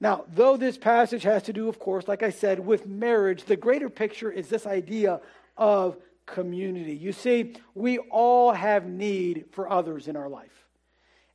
Now, 0.00 0.24
though 0.34 0.56
this 0.56 0.76
passage 0.76 1.22
has 1.22 1.44
to 1.44 1.52
do, 1.52 1.68
of 1.68 1.78
course, 1.78 2.08
like 2.08 2.22
I 2.22 2.30
said, 2.30 2.58
with 2.58 2.86
marriage, 2.86 3.44
the 3.44 3.56
greater 3.56 3.88
picture 3.88 4.30
is 4.30 4.48
this 4.48 4.66
idea 4.66 5.20
of 5.56 5.96
community. 6.26 6.94
You 6.96 7.12
see, 7.12 7.54
we 7.74 7.98
all 7.98 8.52
have 8.52 8.86
need 8.86 9.46
for 9.52 9.70
others 9.70 10.08
in 10.08 10.16
our 10.16 10.28
life. 10.28 10.66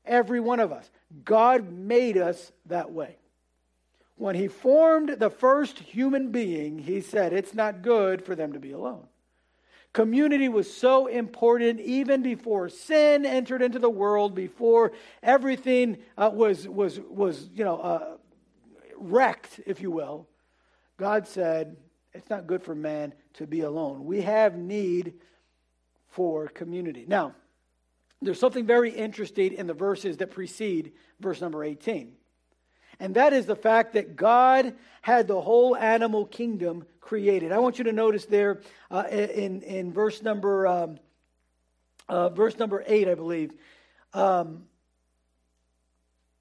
Every 0.06 0.40
one 0.40 0.60
of 0.60 0.72
us. 0.72 0.90
God 1.24 1.72
made 1.72 2.18
us 2.18 2.52
that 2.66 2.92
way. 2.92 3.18
When 4.16 4.36
He 4.36 4.48
formed 4.50 5.10
the 5.18 5.30
first 5.30 5.80
human 5.80 6.32
being, 6.32 6.78
He 6.80 7.02
said, 7.02 7.34
It's 7.34 7.54
not 7.54 7.82
good 7.82 8.24
for 8.24 8.36
them 8.36 8.54
to 8.54 8.60
be 8.60 8.74
alone. 8.74 9.08
Community 9.94 10.48
was 10.48 10.74
so 10.74 11.08
important 11.08 11.82
even 11.82 12.22
before 12.24 12.70
sin 12.70 13.26
entered 13.26 13.62
into 13.62 13.78
the 13.78 13.90
world, 13.90 14.34
before 14.34 14.94
everything 15.22 15.98
uh, 16.18 16.32
was, 16.34 16.68
was, 16.68 17.00
was 17.00 17.50
you 17.54 17.66
know, 17.66 17.78
uh, 17.80 18.18
wrecked, 18.96 19.60
if 19.66 19.82
you 19.82 19.92
will. 19.92 20.28
God 20.98 21.28
said, 21.28 21.76
it's 22.14 22.30
not 22.30 22.48
good 22.48 22.64
for 22.64 22.74
man 22.74 23.14
to 23.34 23.48
be 23.48 23.62
alone. 23.62 24.06
We 24.06 24.22
have 24.22 24.56
need 24.56 25.16
for 26.08 26.48
community. 26.48 27.06
Now, 27.08 27.36
there's 28.22 28.40
something 28.40 28.66
very 28.66 28.92
interesting 28.92 29.54
in 29.54 29.68
the 29.68 29.74
verses 29.74 30.18
that 30.18 30.32
precede 30.32 30.94
verse 31.20 31.42
number 31.42 31.64
18. 31.64 32.14
And 33.02 33.16
that 33.16 33.34
is 33.34 33.48
the 33.48 33.56
fact 33.56 33.94
that 33.94 34.16
God 34.16 34.76
had 35.02 35.28
the 35.28 35.42
whole 35.42 35.76
animal 35.76 36.26
kingdom 36.28 36.86
created. 37.00 37.52
I 37.52 37.58
want 37.58 37.80
you 37.80 37.86
to 37.86 37.92
notice 37.92 38.26
there 38.26 38.62
uh, 38.92 39.06
in, 39.10 39.64
in 39.64 39.92
verse 39.92 40.22
number 40.22 40.68
um, 40.68 41.00
uh, 42.08 42.30
verse 42.30 42.60
number 42.60 42.84
8, 42.86 43.08
I 43.08 43.16
believe. 43.16 43.54
Um, 44.14 44.66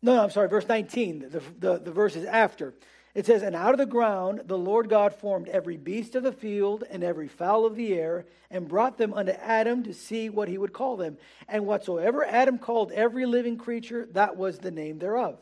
no, 0.03 0.17
no, 0.17 0.23
I'm 0.23 0.31
sorry, 0.31 0.49
verse 0.49 0.69
19. 0.69 1.31
The, 1.31 1.43
the, 1.59 1.79
the 1.79 1.93
verse 1.93 2.15
is 2.15 2.27
after. 2.27 2.75
It 3.15 3.25
says, 3.25 3.43
And 3.43 3.57
out 3.57 3.73
of 3.73 3.79
the 3.79 3.87
ground 3.87 4.43
the 4.45 4.59
Lord 4.59 4.91
God 4.91 5.15
formed 5.15 5.49
every 5.49 5.79
beast 5.79 6.15
of 6.15 6.25
the 6.25 6.33
field 6.33 6.85
and 6.91 7.03
every 7.03 7.29
fowl 7.29 7.65
of 7.65 7.75
the 7.75 7.95
air, 7.95 8.27
and 8.51 8.69
brought 8.69 8.99
them 8.99 9.15
unto 9.15 9.33
Adam 9.33 9.83
to 9.85 9.95
see 9.95 10.29
what 10.29 10.49
he 10.49 10.59
would 10.59 10.75
call 10.75 10.99
them. 10.99 11.17
And 11.49 11.65
whatsoever 11.65 12.23
Adam 12.23 12.59
called 12.59 12.93
every 12.93 13.25
living 13.25 13.57
creature, 13.57 14.09
that 14.13 14.37
was 14.37 14.59
the 14.59 14.71
name 14.71 14.99
thereof. 14.99 15.39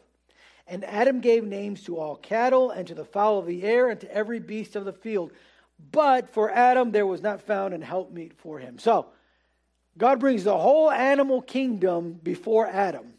And 0.68 0.84
Adam 0.84 1.20
gave 1.20 1.44
names 1.44 1.82
to 1.84 1.98
all 1.98 2.16
cattle, 2.16 2.70
and 2.70 2.87
to 2.87 2.94
the 2.94 3.04
fowl 3.04 3.38
of 3.38 3.46
the 3.46 3.62
air, 3.64 3.88
and 3.88 4.00
to 4.00 4.14
every 4.14 4.38
beast 4.38 4.76
of 4.76 4.84
the 4.84 4.92
field. 4.92 5.32
But 5.92 6.28
for 6.30 6.50
Adam 6.50 6.90
there 6.92 7.06
was 7.06 7.22
not 7.22 7.42
found 7.42 7.75
an 7.75 7.82
helpmeet 7.82 8.34
for 8.37 8.58
him. 8.58 8.78
So, 8.78 9.06
God 9.96 10.20
brings 10.20 10.44
the 10.44 10.56
whole 10.56 10.90
animal 10.90 11.42
kingdom 11.42 12.12
before 12.22 12.66
Adam. 12.66 13.14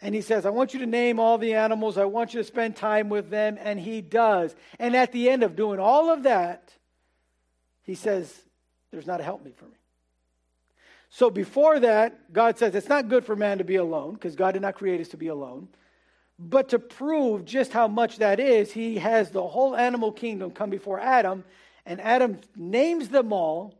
And 0.00 0.14
he 0.14 0.20
says, 0.20 0.46
I 0.46 0.50
want 0.50 0.74
you 0.74 0.80
to 0.80 0.86
name 0.86 1.18
all 1.18 1.38
the 1.38 1.54
animals. 1.54 1.98
I 1.98 2.04
want 2.04 2.34
you 2.34 2.40
to 2.40 2.44
spend 2.44 2.76
time 2.76 3.08
with 3.08 3.30
them. 3.30 3.58
And 3.60 3.80
he 3.80 4.00
does. 4.00 4.54
And 4.78 4.94
at 4.94 5.12
the 5.12 5.28
end 5.28 5.42
of 5.42 5.56
doing 5.56 5.80
all 5.80 6.10
of 6.10 6.24
that, 6.24 6.72
he 7.82 7.94
says, 7.94 8.32
There's 8.90 9.06
not 9.06 9.20
a 9.20 9.24
helpmeet 9.24 9.56
for 9.56 9.64
me. 9.64 9.77
So 11.10 11.30
before 11.30 11.80
that, 11.80 12.32
God 12.32 12.58
says 12.58 12.74
it's 12.74 12.88
not 12.88 13.08
good 13.08 13.24
for 13.24 13.34
man 13.34 13.58
to 13.58 13.64
be 13.64 13.76
alone 13.76 14.14
because 14.14 14.36
God 14.36 14.52
did 14.52 14.62
not 14.62 14.74
create 14.74 15.00
us 15.00 15.08
to 15.08 15.16
be 15.16 15.28
alone. 15.28 15.68
But 16.38 16.68
to 16.68 16.78
prove 16.78 17.44
just 17.44 17.72
how 17.72 17.88
much 17.88 18.18
that 18.18 18.38
is, 18.38 18.72
he 18.72 18.96
has 18.98 19.30
the 19.30 19.46
whole 19.46 19.74
animal 19.74 20.12
kingdom 20.12 20.50
come 20.50 20.70
before 20.70 21.00
Adam, 21.00 21.44
and 21.84 22.00
Adam 22.00 22.38
names 22.54 23.08
them 23.08 23.32
all 23.32 23.74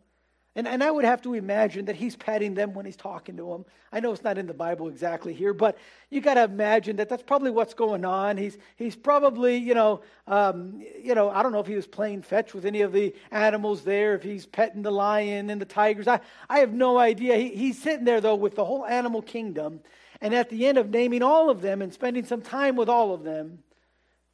and, 0.59 0.67
and 0.67 0.83
I 0.83 0.91
would 0.91 1.05
have 1.05 1.23
to 1.23 1.35
imagine 1.35 1.85
that 1.85 1.95
he's 1.95 2.17
petting 2.17 2.55
them 2.55 2.75
when 2.75 2.85
he's 2.85 2.97
talking 2.97 3.37
to 3.37 3.49
them. 3.49 3.65
I 3.93 4.01
know 4.01 4.13
it's 4.13 4.25
not 4.25 4.39
in 4.39 4.49
the 4.49 4.53
Bible 4.53 4.89
exactly 4.89 5.33
here, 5.33 5.55
but 5.55 5.79
you 6.11 6.21
got 6.21 6.35
to 6.35 6.43
imagine 6.43 6.97
that 6.97 7.09
that's 7.09 7.23
probably 7.23 7.53
what's 7.53 7.75
going 7.75 8.05
on. 8.05 8.37
He's, 8.37 8.59
he's 8.75 8.97
probably, 8.97 9.57
you 9.57 9.75
know, 9.75 10.01
um, 10.27 10.83
you 11.01 11.15
know, 11.15 11.31
I 11.31 11.45
don't 11.45 11.53
know 11.53 11.61
if 11.61 11.69
he 11.69 11.77
was 11.77 11.87
playing 11.87 12.23
fetch 12.23 12.55
with 12.55 12.65
any 12.65 12.81
of 12.81 12.93
the 12.93 13.15
animals 13.31 13.85
there, 13.85 14.17
if 14.17 14.25
he's 14.25 14.47
petting 14.47 14.83
the 14.83 14.91
lion 14.91 15.49
and 15.49 15.61
the 15.61 15.65
tigers. 15.65 16.09
I, 16.09 16.19
I 16.51 16.59
have 16.59 16.73
no 16.73 16.99
idea. 16.99 17.37
He, 17.37 17.51
he's 17.51 17.81
sitting 17.81 18.05
there, 18.05 18.21
though, 18.21 18.35
with 18.35 18.57
the 18.57 18.65
whole 18.65 18.85
animal 18.85 19.23
kingdom. 19.23 19.79
And 20.21 20.35
at 20.35 20.51
the 20.51 20.67
end 20.67 20.77
of 20.77 20.91
naming 20.91 21.23
all 21.23 21.51
of 21.51 21.61
them 21.61 21.83
and 21.83 21.95
spending 21.95 22.25
some 22.25 22.43
time 22.43 22.75
with 22.75 22.89
all 22.89 23.15
of 23.15 23.23
them, 23.23 23.61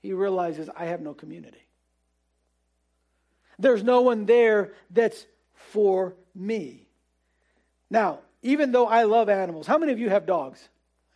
he 0.00 0.14
realizes, 0.14 0.70
I 0.74 0.86
have 0.86 1.02
no 1.02 1.12
community. 1.12 1.68
There's 3.58 3.84
no 3.84 4.00
one 4.00 4.24
there 4.24 4.72
that's 4.90 5.26
for 5.74 6.14
me. 6.36 6.86
Now, 7.90 8.20
even 8.42 8.70
though 8.70 8.86
I 8.86 9.02
love 9.02 9.28
animals, 9.28 9.66
how 9.66 9.76
many 9.76 9.90
of 9.90 9.98
you 9.98 10.08
have 10.08 10.24
dogs? 10.24 10.68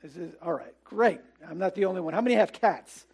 Is, 0.03 0.35
all 0.43 0.53
right, 0.53 0.75
great. 0.83 1.21
I'm 1.49 1.59
not 1.59 1.77
the 1.77 1.85
only 1.85 2.01
one. 2.01 2.13
How 2.13 2.21
many 2.21 2.35
have 2.35 2.53
cats? 2.53 3.07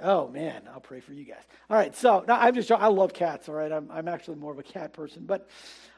Oh 0.00 0.28
man, 0.28 0.62
I'll 0.72 0.80
pray 0.80 1.00
for 1.00 1.12
you 1.12 1.24
guys. 1.24 1.42
All 1.68 1.76
right, 1.76 1.94
so 1.94 2.24
now 2.26 2.40
I'm 2.40 2.54
just 2.54 2.72
I 2.72 2.86
love 2.86 3.12
cats. 3.12 3.50
All 3.50 3.54
right, 3.54 3.70
I'm 3.70 3.90
I'm 3.90 4.08
actually 4.08 4.38
more 4.38 4.50
of 4.50 4.58
a 4.58 4.62
cat 4.62 4.94
person, 4.94 5.24
but 5.26 5.46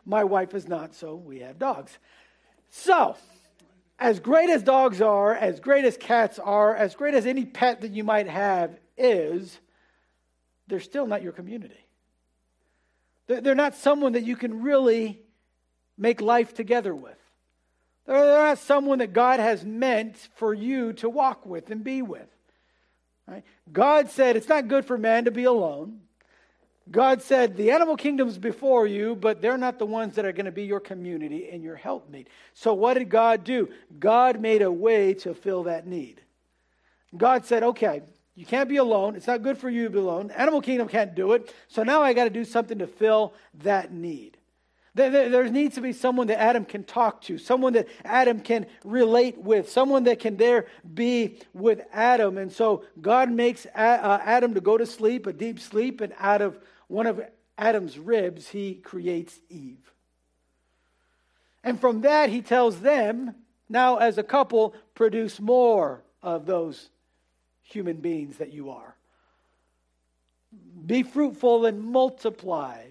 my 0.04 0.24
wife 0.24 0.54
is 0.54 0.66
not, 0.66 0.92
so 0.92 1.14
we 1.14 1.38
have 1.38 1.60
dogs. 1.60 1.96
So, 2.70 3.16
as 4.00 4.18
great 4.18 4.50
as 4.50 4.64
dogs 4.64 5.00
are, 5.00 5.34
as 5.34 5.60
great 5.60 5.84
as 5.84 5.96
cats 5.96 6.40
are, 6.40 6.74
as 6.74 6.96
great 6.96 7.14
as 7.14 7.26
any 7.26 7.44
pet 7.44 7.80
that 7.82 7.92
you 7.92 8.02
might 8.02 8.26
have 8.26 8.76
is, 8.96 9.58
they're 10.66 10.80
still 10.80 11.06
not 11.06 11.22
your 11.22 11.32
community. 11.32 11.87
They're 13.28 13.54
not 13.54 13.76
someone 13.76 14.12
that 14.14 14.24
you 14.24 14.34
can 14.36 14.62
really 14.62 15.20
make 15.96 16.20
life 16.20 16.54
together 16.54 16.94
with. 16.94 17.18
They're 18.06 18.46
not 18.46 18.58
someone 18.58 18.98
that 18.98 19.12
God 19.12 19.38
has 19.38 19.64
meant 19.64 20.16
for 20.36 20.54
you 20.54 20.94
to 20.94 21.10
walk 21.10 21.44
with 21.44 21.70
and 21.70 21.84
be 21.84 22.00
with. 22.00 22.28
Right? 23.26 23.44
God 23.70 24.10
said 24.10 24.36
it's 24.36 24.48
not 24.48 24.68
good 24.68 24.86
for 24.86 24.96
man 24.96 25.26
to 25.26 25.30
be 25.30 25.44
alone. 25.44 26.00
God 26.90 27.20
said 27.20 27.58
the 27.58 27.70
animal 27.70 27.96
kingdom's 27.96 28.38
before 28.38 28.86
you, 28.86 29.14
but 29.14 29.42
they're 29.42 29.58
not 29.58 29.78
the 29.78 29.84
ones 29.84 30.14
that 30.14 30.24
are 30.24 30.32
going 30.32 30.46
to 30.46 30.52
be 30.52 30.64
your 30.64 30.80
community 30.80 31.50
and 31.50 31.62
your 31.62 31.76
helpmate. 31.76 32.28
So 32.54 32.72
what 32.72 32.94
did 32.94 33.10
God 33.10 33.44
do? 33.44 33.68
God 34.00 34.40
made 34.40 34.62
a 34.62 34.72
way 34.72 35.12
to 35.14 35.34
fill 35.34 35.64
that 35.64 35.86
need. 35.86 36.22
God 37.14 37.44
said, 37.44 37.62
okay, 37.62 38.00
you 38.38 38.46
can't 38.46 38.68
be 38.68 38.76
alone. 38.76 39.16
It's 39.16 39.26
not 39.26 39.42
good 39.42 39.58
for 39.58 39.68
you 39.68 39.82
to 39.82 39.90
be 39.90 39.98
alone. 39.98 40.30
Animal 40.30 40.60
kingdom 40.60 40.86
can't 40.86 41.12
do 41.12 41.32
it. 41.32 41.52
So 41.66 41.82
now 41.82 42.02
I 42.02 42.12
got 42.12 42.22
to 42.22 42.30
do 42.30 42.44
something 42.44 42.78
to 42.78 42.86
fill 42.86 43.34
that 43.64 43.92
need. 43.92 44.36
There, 44.94 45.48
needs 45.50 45.74
to 45.74 45.80
be 45.80 45.92
someone 45.92 46.28
that 46.28 46.40
Adam 46.40 46.64
can 46.64 46.84
talk 46.84 47.20
to, 47.22 47.36
someone 47.36 47.72
that 47.72 47.88
Adam 48.04 48.38
can 48.38 48.66
relate 48.84 49.38
with, 49.38 49.68
someone 49.68 50.04
that 50.04 50.20
can 50.20 50.36
there 50.36 50.66
be 50.94 51.40
with 51.52 51.80
Adam. 51.92 52.38
And 52.38 52.52
so 52.52 52.84
God 53.00 53.28
makes 53.28 53.66
uh, 53.66 54.20
Adam 54.24 54.54
to 54.54 54.60
go 54.60 54.78
to 54.78 54.86
sleep, 54.86 55.26
a 55.26 55.32
deep 55.32 55.58
sleep, 55.58 56.00
and 56.00 56.12
out 56.16 56.40
of 56.40 56.60
one 56.86 57.08
of 57.08 57.20
Adam's 57.58 57.98
ribs, 57.98 58.48
he 58.48 58.74
creates 58.74 59.40
Eve. 59.48 59.92
And 61.64 61.80
from 61.80 62.02
that, 62.02 62.30
he 62.30 62.40
tells 62.40 62.82
them, 62.82 63.34
now 63.68 63.96
as 63.96 64.16
a 64.16 64.22
couple, 64.22 64.76
produce 64.94 65.40
more 65.40 66.04
of 66.22 66.46
those 66.46 66.88
human 67.68 67.96
beings 67.96 68.38
that 68.38 68.52
you 68.52 68.70
are. 68.70 68.94
Be 70.86 71.02
fruitful 71.02 71.66
and 71.66 71.82
multiply. 71.82 72.84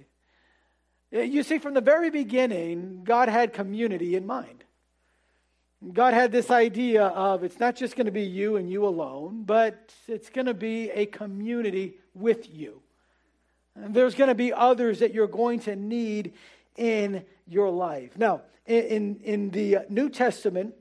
Uh, 1.14 1.20
you 1.20 1.44
see, 1.44 1.58
from 1.58 1.74
the 1.74 1.82
very 1.82 2.10
beginning, 2.10 3.04
God 3.04 3.30
had 3.30 3.54
community 3.54 4.16
in 4.16 4.26
mind. 4.26 4.64
God 5.94 6.14
had 6.14 6.32
this 6.32 6.50
idea 6.50 7.06
of 7.06 7.44
it's 7.44 7.60
not 7.60 7.76
just 7.76 7.96
going 7.96 8.06
to 8.06 8.12
be 8.12 8.24
you 8.24 8.56
and 8.56 8.70
you 8.70 8.86
alone, 8.86 9.44
but 9.46 9.94
it's 10.08 10.30
going 10.30 10.48
to 10.48 10.54
be 10.54 10.90
a 10.90 11.06
community 11.06 11.96
with 12.14 12.50
you. 12.54 12.82
And 13.76 13.94
there's 13.94 14.16
going 14.16 14.30
to 14.30 14.36
be 14.36 14.52
others 14.52 15.00
that 15.00 15.14
you're 15.14 15.28
going 15.28 15.60
to 15.62 15.76
need 15.76 16.34
in 16.76 17.24
your 17.48 17.70
life. 17.70 18.18
Now, 18.18 18.42
in, 18.66 19.20
in 19.24 19.52
the 19.52 19.80
New 19.90 20.10
Testament, 20.10 20.74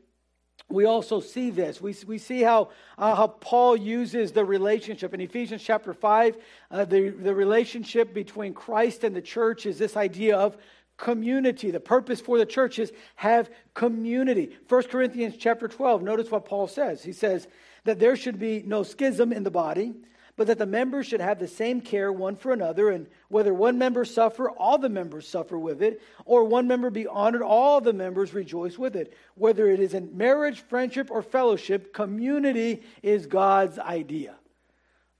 we 0.69 0.85
also 0.85 1.21
see 1.21 1.51
this. 1.51 1.81
We, 1.81 1.95
we 2.07 2.19
see 2.19 2.43
how, 2.43 2.71
uh, 2.99 3.15
how 3.15 3.29
Paul 3.29 3.77
uses 3.77 4.33
the 4.33 4.45
relationship. 4.45 5.15
In 5.15 5.21
Ephesians 5.21 5.63
chapter 5.63 5.95
5, 5.95 6.37
uh, 6.71 6.85
the, 6.85 7.11
the 7.11 7.35
relationship 7.35 8.13
between 8.13 8.53
Christ 8.53 9.05
and 9.05 9.15
the 9.15 9.23
church 9.23 9.65
is 9.65 9.79
this 9.79 9.97
idea 9.97 10.37
of 10.37 10.57
community. 10.97 11.71
The 11.71 11.81
purpose 11.81 12.21
for 12.21 12.39
the 12.39 12.47
church 12.47 12.79
is 12.79 12.93
have 13.17 13.51
community. 13.75 14.57
1 14.69 14.83
Corinthians 14.85 15.37
chapter 15.39 15.69
12, 15.69 16.03
notice 16.03 16.31
what 16.31 16.45
Paul 16.45 16.67
says. 16.67 17.03
He 17.05 17.13
says 17.13 17.47
that 17.85 18.01
there 18.01 18.17
should 18.17 18.39
be 18.39 18.63
no 18.67 18.83
schism 18.83 19.33
in 19.33 19.45
the 19.45 19.51
body, 19.51 19.95
but 20.37 20.47
that 20.49 20.59
the 20.59 20.67
members 20.67 21.07
should 21.07 21.21
have 21.21 21.39
the 21.39 21.49
same 21.49 21.81
care 21.81 22.13
one 22.13 22.37
for 22.37 22.53
another, 22.53 22.91
and 22.91 23.07
whether 23.29 23.55
one 23.55 23.79
member 23.79 24.05
suffer, 24.05 24.51
all 24.51 24.77
the 24.77 24.89
members 24.89 25.27
suffer 25.27 25.59
with 25.59 25.83
it, 25.83 26.03
or 26.27 26.45
one 26.45 26.69
member 26.69 26.91
be 26.91 27.07
honored, 27.07 27.43
all 27.43 27.81
the 27.81 27.93
members 27.93 28.35
rejoice 28.35 28.79
with 28.79 28.97
it. 28.97 29.15
Whether 29.35 29.69
it 29.69 29.81
is 29.81 29.95
in 29.95 30.17
marriage, 30.17 30.61
friendship, 30.61 31.11
or 31.11 31.23
fellowship, 31.23 31.95
community 31.95 32.83
is 33.03 33.27
God's 33.27 33.79
idea. 33.79 34.35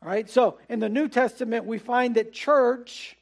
All 0.03 0.09
right, 0.11 0.29
so 0.29 0.59
in 0.69 0.81
the 0.81 0.91
New 0.91 1.09
Testament, 1.09 1.65
we 1.65 1.79
find 1.79 2.15
that 2.17 2.33
church 2.33 3.17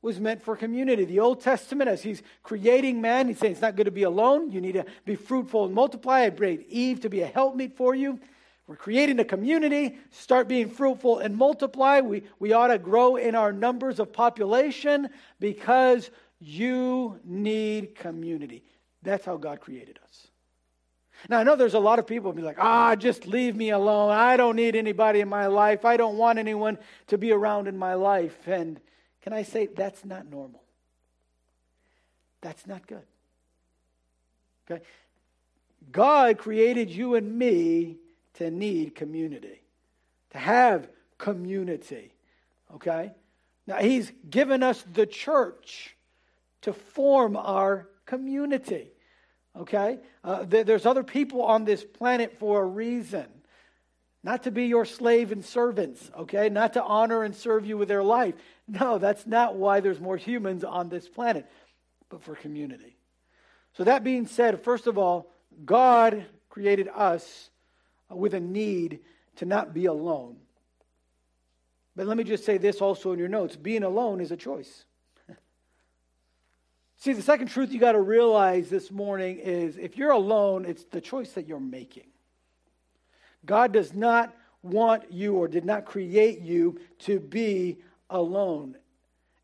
was 0.00 0.18
meant 0.20 0.42
for 0.42 0.56
community. 0.56 1.04
The 1.04 1.20
Old 1.20 1.40
Testament, 1.40 1.90
as 1.90 2.02
he's 2.02 2.22
creating 2.42 3.00
man, 3.00 3.28
he's 3.28 3.38
saying 3.38 3.52
it's 3.52 3.62
not 3.62 3.76
good 3.76 3.84
to 3.84 3.92
be 3.92 4.02
alone. 4.04 4.50
You 4.50 4.60
need 4.60 4.72
to 4.72 4.84
be 5.04 5.14
fruitful 5.14 5.64
and 5.64 5.74
multiply. 5.74 6.22
I 6.22 6.30
prayed 6.30 6.64
Eve 6.68 7.00
to 7.00 7.08
be 7.08 7.22
a 7.22 7.26
helpmeet 7.26 7.76
for 7.76 7.94
you. 7.94 8.18
We're 8.66 8.76
creating 8.76 9.18
a 9.18 9.24
community, 9.24 9.98
start 10.10 10.48
being 10.48 10.70
fruitful 10.70 11.18
and 11.18 11.36
multiply. 11.36 12.00
We, 12.00 12.22
we 12.38 12.52
ought 12.52 12.68
to 12.68 12.78
grow 12.78 13.16
in 13.16 13.34
our 13.34 13.52
numbers 13.52 13.98
of 13.98 14.12
population 14.12 15.08
because 15.40 16.10
you 16.38 17.18
need 17.24 17.94
community. 17.94 18.64
That's 19.02 19.24
how 19.24 19.36
God 19.36 19.60
created 19.60 19.98
us. 20.04 20.28
Now, 21.28 21.38
I 21.38 21.44
know 21.44 21.54
there's 21.54 21.74
a 21.74 21.80
lot 21.80 21.98
of 21.98 22.06
people 22.06 22.32
be 22.32 22.42
like, 22.42 22.58
ah, 22.58 22.96
just 22.96 23.26
leave 23.26 23.54
me 23.54 23.70
alone. 23.70 24.10
I 24.10 24.36
don't 24.36 24.56
need 24.56 24.74
anybody 24.74 25.20
in 25.20 25.28
my 25.28 25.46
life. 25.46 25.84
I 25.84 25.96
don't 25.96 26.16
want 26.16 26.38
anyone 26.38 26.78
to 27.08 27.18
be 27.18 27.32
around 27.32 27.68
in 27.68 27.78
my 27.78 27.94
life. 27.94 28.36
And 28.46 28.80
can 29.22 29.32
I 29.32 29.42
say 29.42 29.66
that's 29.66 30.04
not 30.04 30.28
normal? 30.28 30.62
That's 32.40 32.66
not 32.66 32.86
good. 32.86 33.04
Okay? 34.70 34.82
God 35.90 36.38
created 36.38 36.90
you 36.90 37.14
and 37.14 37.38
me 37.38 37.98
to 38.34 38.50
need 38.50 38.94
community, 38.94 39.62
to 40.30 40.38
have 40.38 40.88
community. 41.18 42.12
Okay? 42.74 43.12
Now, 43.66 43.76
He's 43.76 44.12
given 44.28 44.62
us 44.62 44.84
the 44.92 45.06
church 45.06 45.96
to 46.62 46.72
form 46.72 47.36
our 47.36 47.88
community. 48.06 48.92
Okay? 49.56 49.98
Uh, 50.24 50.44
there's 50.46 50.86
other 50.86 51.04
people 51.04 51.42
on 51.42 51.64
this 51.64 51.84
planet 51.84 52.38
for 52.38 52.62
a 52.62 52.66
reason. 52.66 53.26
Not 54.24 54.44
to 54.44 54.50
be 54.50 54.66
your 54.66 54.84
slave 54.84 55.32
and 55.32 55.44
servants, 55.44 56.10
okay? 56.16 56.48
Not 56.48 56.74
to 56.74 56.82
honor 56.82 57.24
and 57.24 57.34
serve 57.34 57.66
you 57.66 57.76
with 57.76 57.88
their 57.88 58.04
life. 58.04 58.34
No, 58.68 58.98
that's 58.98 59.26
not 59.26 59.56
why 59.56 59.80
there's 59.80 60.00
more 60.00 60.16
humans 60.16 60.62
on 60.62 60.88
this 60.88 61.08
planet, 61.08 61.50
but 62.08 62.22
for 62.22 62.36
community. 62.36 62.96
So, 63.72 63.84
that 63.84 64.04
being 64.04 64.26
said, 64.26 64.62
first 64.62 64.86
of 64.86 64.96
all, 64.96 65.32
God 65.64 66.24
created 66.50 66.88
us 66.94 67.50
Uh, 68.12 68.16
with 68.16 68.34
a 68.34 68.40
need 68.40 69.00
to 69.36 69.44
not 69.44 69.72
be 69.74 69.86
alone. 69.86 70.36
But 71.94 72.06
let 72.06 72.16
me 72.16 72.24
just 72.24 72.44
say 72.44 72.58
this 72.58 72.80
also 72.80 73.12
in 73.12 73.18
your 73.18 73.28
notes 73.28 73.56
being 73.56 73.82
alone 73.82 74.20
is 74.20 74.32
a 74.32 74.36
choice. 74.36 74.84
See, 76.96 77.12
the 77.12 77.22
second 77.22 77.48
truth 77.48 77.72
you 77.72 77.78
got 77.78 77.92
to 77.92 78.00
realize 78.00 78.70
this 78.70 78.90
morning 78.90 79.38
is 79.38 79.76
if 79.76 79.96
you're 79.96 80.12
alone, 80.12 80.64
it's 80.64 80.84
the 80.84 81.00
choice 81.00 81.32
that 81.32 81.46
you're 81.46 81.60
making. 81.60 82.06
God 83.44 83.72
does 83.72 83.92
not 83.92 84.34
want 84.62 85.12
you 85.12 85.34
or 85.34 85.48
did 85.48 85.64
not 85.64 85.84
create 85.84 86.40
you 86.40 86.78
to 87.00 87.18
be 87.18 87.78
alone. 88.08 88.76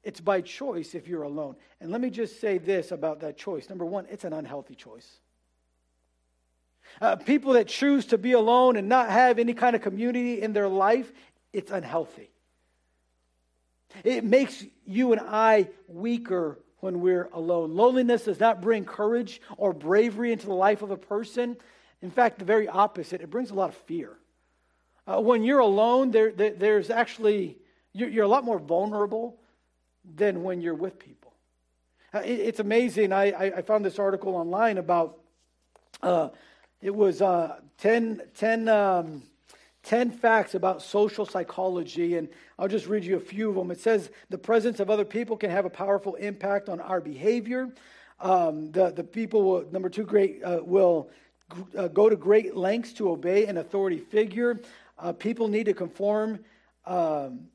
It's 0.05 0.21
by 0.21 0.41
choice 0.41 0.95
if 0.95 1.09
you're 1.09 1.25
alone. 1.25 1.57
And 1.81 1.91
let 1.91 2.01
me 2.01 2.09
just 2.09 2.41
say 2.41 2.59
this 2.59 2.93
about 2.93 3.21
that 3.21 3.37
choice. 3.37 3.69
Number 3.69 3.85
one, 3.85 4.07
it's 4.11 4.25
an 4.25 4.33
unhealthy 4.33 4.75
choice. 4.75 5.21
Uh, 7.01 7.17
people 7.17 7.53
that 7.53 7.69
choose 7.69 8.07
to 8.07 8.19
be 8.19 8.33
alone 8.33 8.77
and 8.77 8.89
not 8.89 9.11
have 9.11 9.39
any 9.39 9.55
kind 9.55 9.77
of 9.77 9.83
community 9.83 10.43
in 10.43 10.53
their 10.53 10.69
life, 10.69 11.13
it's 11.53 11.71
unhealthy. 11.71 12.31
It 14.05 14.25
makes 14.25 14.65
you 14.85 15.13
and 15.13 15.21
I 15.21 15.69
weaker 15.87 16.59
when 16.81 17.01
we're 17.01 17.29
alone. 17.33 17.75
Loneliness 17.75 18.25
does 18.25 18.41
not 18.41 18.61
bring 18.61 18.85
courage 18.85 19.41
or 19.57 19.73
bravery 19.73 20.33
into 20.33 20.47
the 20.47 20.55
life 20.55 20.83
of 20.83 20.91
a 20.91 20.97
person. 20.97 21.57
In 22.03 22.11
fact, 22.11 22.39
the 22.39 22.45
very 22.45 22.69
opposite, 22.69 23.21
it 23.21 23.31
brings 23.31 23.51
a 23.51 23.55
lot 23.55 23.71
of 23.71 23.77
fear. 23.77 24.17
Uh, 25.07 25.21
when 25.21 25.43
you're 25.43 25.59
alone, 25.61 26.11
there, 26.11 26.31
there, 26.31 26.51
there's 26.51 26.91
actually, 26.91 27.59
you're, 27.93 28.09
you're, 28.09 28.25
a 28.25 28.29
lot 28.29 28.45
more 28.45 28.59
vulnerable 28.59 29.39
than 30.17 30.43
when 30.43 30.61
you're 30.61 30.75
with 30.75 30.99
people. 30.99 31.33
Uh, 32.13 32.19
it, 32.19 32.41
it's 32.41 32.61
amazing. 32.61 33.13
I, 33.13 33.31
I, 33.31 33.45
I, 33.57 33.63
found 33.63 33.85
this 33.85 33.99
article 33.99 34.37
online 34.37 34.77
about 34.77 35.19
uh, 36.03 36.29
it 36.81 36.95
was 36.95 37.21
uh, 37.21 37.61
10, 37.79 38.23
10, 38.37 38.69
um, 38.69 39.23
10 39.83 40.11
facts 40.13 40.55
about 40.55 40.83
social 40.83 41.27
psychology, 41.27 42.17
and 42.17 42.29
I'll 42.59 42.69
just 42.69 42.87
read 42.87 43.05
you 43.05 43.17
a 43.17 43.21
few 43.21 43.49
of 43.49 43.57
them. 43.57 43.71
It 43.71 43.81
says 43.81 44.11
the 44.31 44.39
presence 44.39 44.79
of 44.81 44.91
other 44.91 45.05
people 45.05 45.37
can 45.37 45.51
have 45.51 45.65
a 45.65 45.71
powerful 45.71 46.15
impact 46.17 46.69
on 46.69 46.81
our 46.81 47.01
behavior. 47.01 47.71
Um, 48.21 48.71
the, 48.71 48.91
the 48.91 49.05
people, 49.05 49.43
will, 49.43 49.65
number 49.73 49.89
two, 49.89 50.05
great, 50.05 50.43
uh, 50.43 50.61
will 50.63 51.11
uh, 51.77 51.89
go 51.89 52.09
to 52.09 52.17
great 52.17 52.57
lengths 52.57 52.93
to 52.95 53.11
obey 53.11 53.47
an 53.47 53.57
authority 53.59 53.99
figure. 53.99 54.61
Uh, 54.99 55.13
people 55.13 55.49
need 55.49 55.65
to 55.65 55.75
conform. 55.75 56.41
Um, 56.87 57.49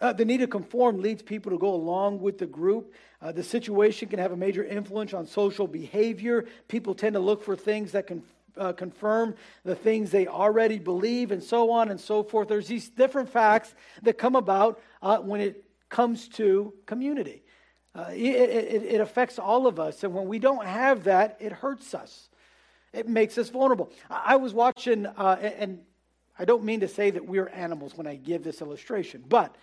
uh, 0.00 0.12
the 0.12 0.24
need 0.24 0.38
to 0.38 0.46
conform 0.46 1.02
leads 1.02 1.22
people 1.22 1.50
to 1.50 1.58
go 1.58 1.74
along 1.74 2.20
with 2.20 2.38
the 2.38 2.46
group. 2.46 2.94
Uh, 3.20 3.32
the 3.32 3.42
situation 3.42 4.08
can 4.08 4.20
have 4.20 4.30
a 4.30 4.36
major 4.36 4.64
influence 4.64 5.12
on 5.12 5.26
social 5.26 5.66
behavior. 5.66 6.44
People 6.68 6.94
tend 6.94 7.14
to 7.14 7.20
look 7.20 7.42
for 7.42 7.56
things 7.56 7.92
that 7.92 8.06
can 8.06 8.22
uh, 8.58 8.72
confirm 8.72 9.34
the 9.64 9.74
things 9.74 10.10
they 10.10 10.26
already 10.26 10.78
believe, 10.78 11.30
and 11.30 11.42
so 11.42 11.70
on 11.70 11.90
and 11.90 12.00
so 12.00 12.22
forth. 12.22 12.48
There's 12.48 12.68
these 12.68 12.88
different 12.88 13.28
facts 13.28 13.74
that 14.02 14.18
come 14.18 14.36
about 14.36 14.80
uh, 15.02 15.18
when 15.18 15.40
it 15.40 15.64
comes 15.88 16.28
to 16.28 16.72
community. 16.86 17.42
Uh, 17.94 18.10
it, 18.10 18.20
it, 18.20 18.82
it, 18.84 19.00
affects 19.00 19.38
all 19.38 19.66
of 19.66 19.80
us, 19.80 20.04
and 20.04 20.14
when 20.14 20.28
we 20.28 20.38
don't 20.38 20.64
have 20.64 21.04
that, 21.04 21.36
it 21.40 21.52
hurts 21.52 21.94
us. 21.94 22.28
It 22.92 23.08
makes 23.08 23.38
us 23.38 23.48
vulnerable. 23.48 23.90
I, 24.10 24.34
I 24.34 24.36
was 24.36 24.54
watching, 24.54 25.06
uh, 25.06 25.38
and 25.40 25.80
I 26.38 26.44
don't 26.44 26.64
mean 26.64 26.80
to 26.80 26.88
say 26.88 27.10
that 27.10 27.26
we're 27.26 27.48
animals 27.48 27.96
when 27.96 28.06
I 28.06 28.16
give 28.16 28.44
this 28.44 28.60
illustration, 28.60 29.24
but 29.26 29.56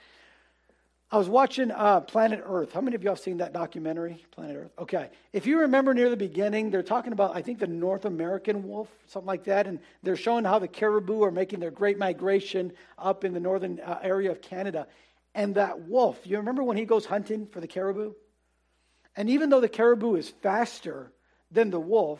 I 1.11 1.17
was 1.17 1.29
watching 1.29 1.69
uh, 1.69 2.01
Planet 2.01 2.43
Earth. 2.45 2.73
How 2.73 2.81
many 2.81 2.95
of 2.95 3.03
y'all 3.03 3.13
have 3.13 3.19
seen 3.19 3.37
that 3.37 3.53
documentary, 3.53 4.25
Planet 4.31 4.57
Earth? 4.57 4.71
Okay. 4.79 5.09
If 5.33 5.45
you 5.45 5.59
remember 5.59 5.93
near 5.93 6.09
the 6.09 6.17
beginning, 6.17 6.71
they're 6.71 6.81
talking 6.81 7.13
about, 7.13 7.35
I 7.35 7.43
think, 7.43 7.59
the 7.59 7.67
North 7.67 8.05
American 8.05 8.67
wolf, 8.67 8.89
something 9.07 9.27
like 9.27 9.43
that, 9.43 9.67
and 9.67 9.79
they're 10.01 10.15
showing 10.15 10.45
how 10.45 10.57
the 10.57 10.67
caribou 10.67 11.23
are 11.23 11.31
making 11.31 11.59
their 11.59 11.69
great 11.69 11.99
migration 11.99 12.73
up 12.97 13.23
in 13.23 13.33
the 13.33 13.39
northern 13.39 13.79
uh, 13.79 13.99
area 14.01 14.31
of 14.31 14.41
Canada. 14.41 14.87
And 15.35 15.55
that 15.55 15.81
wolf, 15.81 16.19
you 16.23 16.37
remember 16.37 16.63
when 16.63 16.77
he 16.77 16.85
goes 16.85 17.05
hunting 17.05 17.45
for 17.45 17.61
the 17.61 17.67
caribou? 17.67 18.13
And 19.15 19.29
even 19.29 19.49
though 19.49 19.61
the 19.61 19.69
caribou 19.69 20.15
is 20.15 20.29
faster 20.41 21.11
than 21.51 21.69
the 21.69 21.79
wolf, 21.79 22.19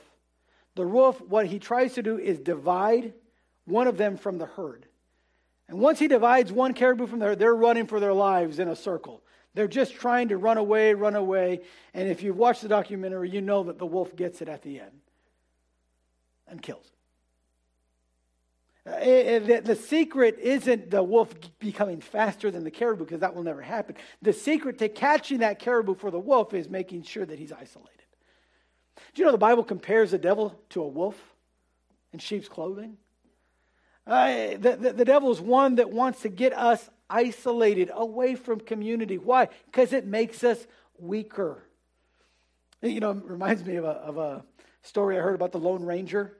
the 0.75 0.85
wolf, 0.85 1.19
what 1.21 1.47
he 1.47 1.57
tries 1.57 1.93
to 1.93 2.03
do 2.03 2.19
is 2.19 2.37
divide 2.37 3.13
one 3.65 3.87
of 3.87 3.97
them 3.97 4.17
from 4.17 4.37
the 4.37 4.45
herd. 4.45 4.85
And 5.67 5.79
once 5.79 5.99
he 5.99 6.07
divides 6.07 6.51
one 6.51 6.73
caribou 6.73 7.07
from 7.07 7.19
there, 7.19 7.35
they're 7.35 7.55
running 7.55 7.87
for 7.87 7.99
their 7.99 8.13
lives 8.13 8.59
in 8.59 8.67
a 8.67 8.75
circle. 8.75 9.23
They're 9.55 9.67
just 9.67 9.93
trying 9.95 10.27
to 10.29 10.37
run 10.37 10.57
away, 10.57 10.93
run 10.93 11.15
away. 11.15 11.61
And 11.93 12.09
if 12.09 12.21
you've 12.21 12.37
watched 12.37 12.61
the 12.61 12.67
documentary, 12.67 13.29
you 13.29 13.41
know 13.41 13.63
that 13.63 13.79
the 13.79 13.85
wolf 13.85 14.15
gets 14.15 14.41
it 14.41 14.49
at 14.49 14.61
the 14.61 14.79
end 14.81 15.01
and 16.47 16.61
kills 16.61 16.85
it. 16.85 16.91
Uh, 18.87 18.97
it, 18.97 19.49
it 19.49 19.65
the 19.65 19.75
secret 19.75 20.37
isn't 20.39 20.91
the 20.91 21.01
wolf 21.01 21.33
becoming 21.57 21.99
faster 21.99 22.51
than 22.51 22.63
the 22.63 22.69
caribou, 22.69 23.03
because 23.03 23.21
that 23.21 23.33
will 23.33 23.41
never 23.41 23.61
happen. 23.61 23.95
The 24.21 24.33
secret 24.33 24.77
to 24.77 24.89
catching 24.89 25.39
that 25.39 25.57
caribou 25.57 25.95
for 25.95 26.11
the 26.11 26.19
wolf 26.19 26.53
is 26.53 26.69
making 26.69 27.01
sure 27.03 27.25
that 27.25 27.39
he's 27.39 27.51
isolated. 27.51 27.91
Do 29.15 29.21
you 29.21 29.25
know 29.25 29.31
the 29.31 29.39
Bible 29.39 29.63
compares 29.63 30.11
the 30.11 30.19
devil 30.19 30.59
to 30.69 30.83
a 30.83 30.87
wolf 30.87 31.19
in 32.13 32.19
sheep's 32.19 32.47
clothing? 32.47 32.97
Uh, 34.07 34.57
the, 34.57 34.77
the, 34.79 34.93
the 34.93 35.05
devil 35.05 35.31
is 35.31 35.41
one 35.41 35.75
that 35.75 35.91
wants 35.91 36.21
to 36.21 36.29
get 36.29 36.53
us 36.53 36.89
isolated, 37.09 37.91
away 37.93 38.35
from 38.35 38.59
community. 38.59 39.17
Why? 39.17 39.49
Because 39.65 39.93
it 39.93 40.05
makes 40.05 40.43
us 40.43 40.65
weaker. 40.97 41.63
You 42.81 42.99
know, 42.99 43.13
reminds 43.13 43.63
me 43.63 43.75
of 43.77 43.85
a, 43.85 43.87
of 43.87 44.17
a 44.17 44.43
story 44.83 45.17
I 45.17 45.21
heard 45.21 45.35
about 45.35 45.51
the 45.51 45.59
Lone 45.59 45.83
Ranger. 45.83 46.37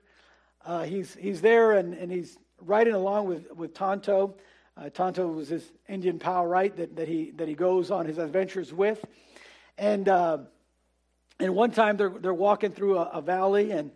uh, 0.65 0.84
he's, 0.84 1.13
he's 1.15 1.41
there 1.41 1.73
and, 1.73 1.93
and 1.93 2.12
he's 2.12 2.38
riding 2.60 2.93
along 2.93 3.28
with, 3.28 3.51
with 3.56 3.73
Tonto. 3.73 4.36
Uh, 4.78 4.89
Tonto 4.89 5.28
was 5.28 5.49
his 5.49 5.71
Indian 5.88 6.19
pal, 6.19 6.45
right, 6.45 6.75
that, 6.75 6.95
that, 6.95 7.08
he, 7.08 7.32
that 7.32 7.47
he 7.47 7.54
goes 7.54 7.91
on 7.91 8.06
his 8.06 8.17
adventures 8.17 8.73
with. 8.73 9.04
And, 9.78 10.10
uh, 10.10 10.39
and 11.39 11.56
one 11.56 11.71
time 11.71 11.97
they're, 11.97 12.10
they're 12.10 12.34
walking 12.34 12.71
through 12.71 12.97
a, 12.97 13.04
a 13.04 13.21
valley, 13.21 13.71
and, 13.71 13.91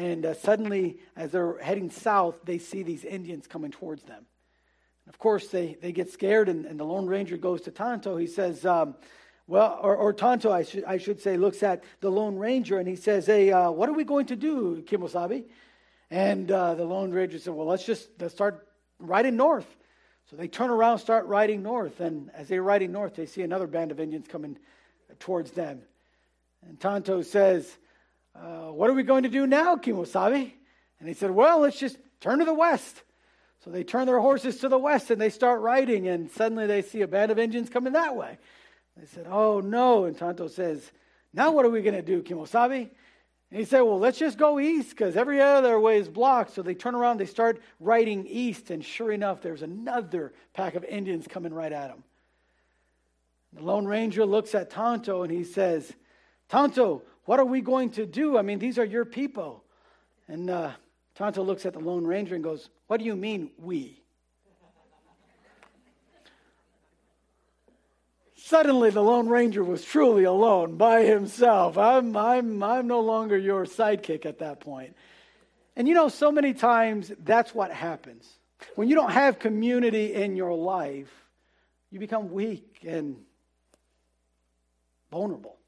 and 0.00 0.24
uh, 0.24 0.32
suddenly, 0.32 0.98
as 1.14 1.30
they're 1.30 1.58
heading 1.58 1.90
south, 1.90 2.36
they 2.44 2.56
see 2.56 2.82
these 2.82 3.04
Indians 3.04 3.46
coming 3.46 3.70
towards 3.70 4.02
them. 4.04 4.24
Of 5.06 5.18
course, 5.18 5.48
they, 5.48 5.76
they 5.82 5.92
get 5.92 6.10
scared, 6.10 6.48
and, 6.48 6.64
and 6.64 6.80
the 6.80 6.84
Lone 6.84 7.06
Ranger 7.06 7.36
goes 7.36 7.60
to 7.62 7.70
Tonto. 7.70 8.16
He 8.16 8.26
says, 8.26 8.64
um, 8.64 8.94
well, 9.46 9.78
or, 9.82 9.94
or 9.94 10.14
Tonto, 10.14 10.50
I 10.50 10.62
should, 10.62 10.84
I 10.84 10.96
should 10.96 11.20
say, 11.20 11.36
looks 11.36 11.62
at 11.62 11.84
the 12.00 12.08
Lone 12.08 12.36
Ranger 12.36 12.78
and 12.78 12.88
he 12.88 12.96
says, 12.96 13.26
Hey, 13.26 13.52
uh, 13.52 13.70
what 13.70 13.90
are 13.90 13.92
we 13.92 14.04
going 14.04 14.26
to 14.26 14.36
do, 14.36 14.82
Kimosabe? 14.86 15.44
And 16.10 16.50
uh, 16.50 16.76
the 16.76 16.84
Lone 16.84 17.10
Ranger 17.10 17.38
said, 17.38 17.52
Well, 17.52 17.66
let's 17.66 17.84
just 17.84 18.08
let's 18.20 18.32
start 18.32 18.66
riding 19.00 19.36
north. 19.36 19.66
So 20.30 20.36
they 20.36 20.48
turn 20.48 20.70
around, 20.70 21.00
start 21.00 21.26
riding 21.26 21.62
north. 21.62 22.00
And 22.00 22.30
as 22.32 22.48
they're 22.48 22.62
riding 22.62 22.92
north, 22.92 23.16
they 23.16 23.26
see 23.26 23.42
another 23.42 23.66
band 23.66 23.90
of 23.90 24.00
Indians 24.00 24.28
coming 24.28 24.56
towards 25.18 25.50
them. 25.50 25.82
And 26.66 26.78
Tonto 26.78 27.20
says, 27.22 27.76
uh, 28.34 28.72
What 28.72 28.90
are 28.90 28.94
we 28.94 29.02
going 29.02 29.22
to 29.24 29.28
do 29.28 29.46
now, 29.46 29.76
Kimosabe? 29.76 30.52
And 30.98 31.08
he 31.08 31.14
said, 31.14 31.30
Well, 31.30 31.60
let's 31.60 31.78
just 31.78 31.98
turn 32.20 32.38
to 32.38 32.44
the 32.44 32.54
west. 32.54 33.02
So 33.64 33.70
they 33.70 33.84
turn 33.84 34.06
their 34.06 34.20
horses 34.20 34.58
to 34.58 34.68
the 34.68 34.78
west 34.78 35.10
and 35.10 35.20
they 35.20 35.30
start 35.30 35.60
riding, 35.60 36.08
and 36.08 36.30
suddenly 36.30 36.66
they 36.66 36.82
see 36.82 37.02
a 37.02 37.08
band 37.08 37.30
of 37.30 37.38
Indians 37.38 37.68
coming 37.68 37.92
that 37.92 38.16
way. 38.16 38.38
They 38.96 39.06
said, 39.06 39.26
Oh 39.28 39.60
no. 39.60 40.04
And 40.04 40.16
Tonto 40.16 40.48
says, 40.48 40.90
Now 41.32 41.52
what 41.52 41.64
are 41.64 41.70
we 41.70 41.82
going 41.82 41.94
to 41.94 42.02
do, 42.02 42.22
Kimosabe? 42.22 42.88
And 43.50 43.58
he 43.58 43.64
said, 43.64 43.80
Well, 43.80 43.98
let's 43.98 44.18
just 44.18 44.38
go 44.38 44.60
east 44.60 44.90
because 44.90 45.16
every 45.16 45.40
other 45.40 45.78
way 45.78 45.98
is 45.98 46.08
blocked. 46.08 46.54
So 46.54 46.62
they 46.62 46.74
turn 46.74 46.94
around, 46.94 47.18
they 47.18 47.26
start 47.26 47.60
riding 47.80 48.26
east, 48.26 48.70
and 48.70 48.84
sure 48.84 49.12
enough, 49.12 49.42
there's 49.42 49.62
another 49.62 50.32
pack 50.54 50.74
of 50.74 50.84
Indians 50.84 51.26
coming 51.26 51.52
right 51.52 51.72
at 51.72 51.88
them. 51.88 52.04
The 53.52 53.62
Lone 53.62 53.86
Ranger 53.86 54.24
looks 54.24 54.54
at 54.54 54.70
Tonto 54.70 55.22
and 55.22 55.32
he 55.32 55.44
says, 55.44 55.92
Tonto, 56.48 57.02
what 57.30 57.38
are 57.38 57.44
we 57.44 57.60
going 57.60 57.90
to 57.90 58.06
do? 58.06 58.36
I 58.36 58.42
mean, 58.42 58.58
these 58.58 58.76
are 58.76 58.84
your 58.84 59.04
people. 59.04 59.62
And 60.26 60.50
uh, 60.50 60.72
Tonto 61.14 61.44
looks 61.44 61.64
at 61.64 61.74
the 61.74 61.78
Lone 61.78 62.04
Ranger 62.04 62.34
and 62.34 62.42
goes, 62.42 62.68
What 62.88 62.96
do 62.96 63.06
you 63.06 63.14
mean, 63.14 63.52
we? 63.56 64.02
Suddenly, 68.34 68.90
the 68.90 69.00
Lone 69.00 69.28
Ranger 69.28 69.62
was 69.62 69.84
truly 69.84 70.24
alone 70.24 70.76
by 70.76 71.04
himself. 71.04 71.78
I'm, 71.78 72.16
I'm, 72.16 72.64
I'm 72.64 72.88
no 72.88 72.98
longer 72.98 73.38
your 73.38 73.64
sidekick 73.64 74.26
at 74.26 74.40
that 74.40 74.58
point. 74.58 74.96
And 75.76 75.86
you 75.86 75.94
know, 75.94 76.08
so 76.08 76.32
many 76.32 76.52
times 76.52 77.12
that's 77.22 77.54
what 77.54 77.70
happens. 77.70 78.28
When 78.74 78.88
you 78.88 78.96
don't 78.96 79.12
have 79.12 79.38
community 79.38 80.14
in 80.14 80.34
your 80.34 80.52
life, 80.52 81.12
you 81.92 82.00
become 82.00 82.32
weak 82.32 82.80
and 82.84 83.18
vulnerable. 85.12 85.59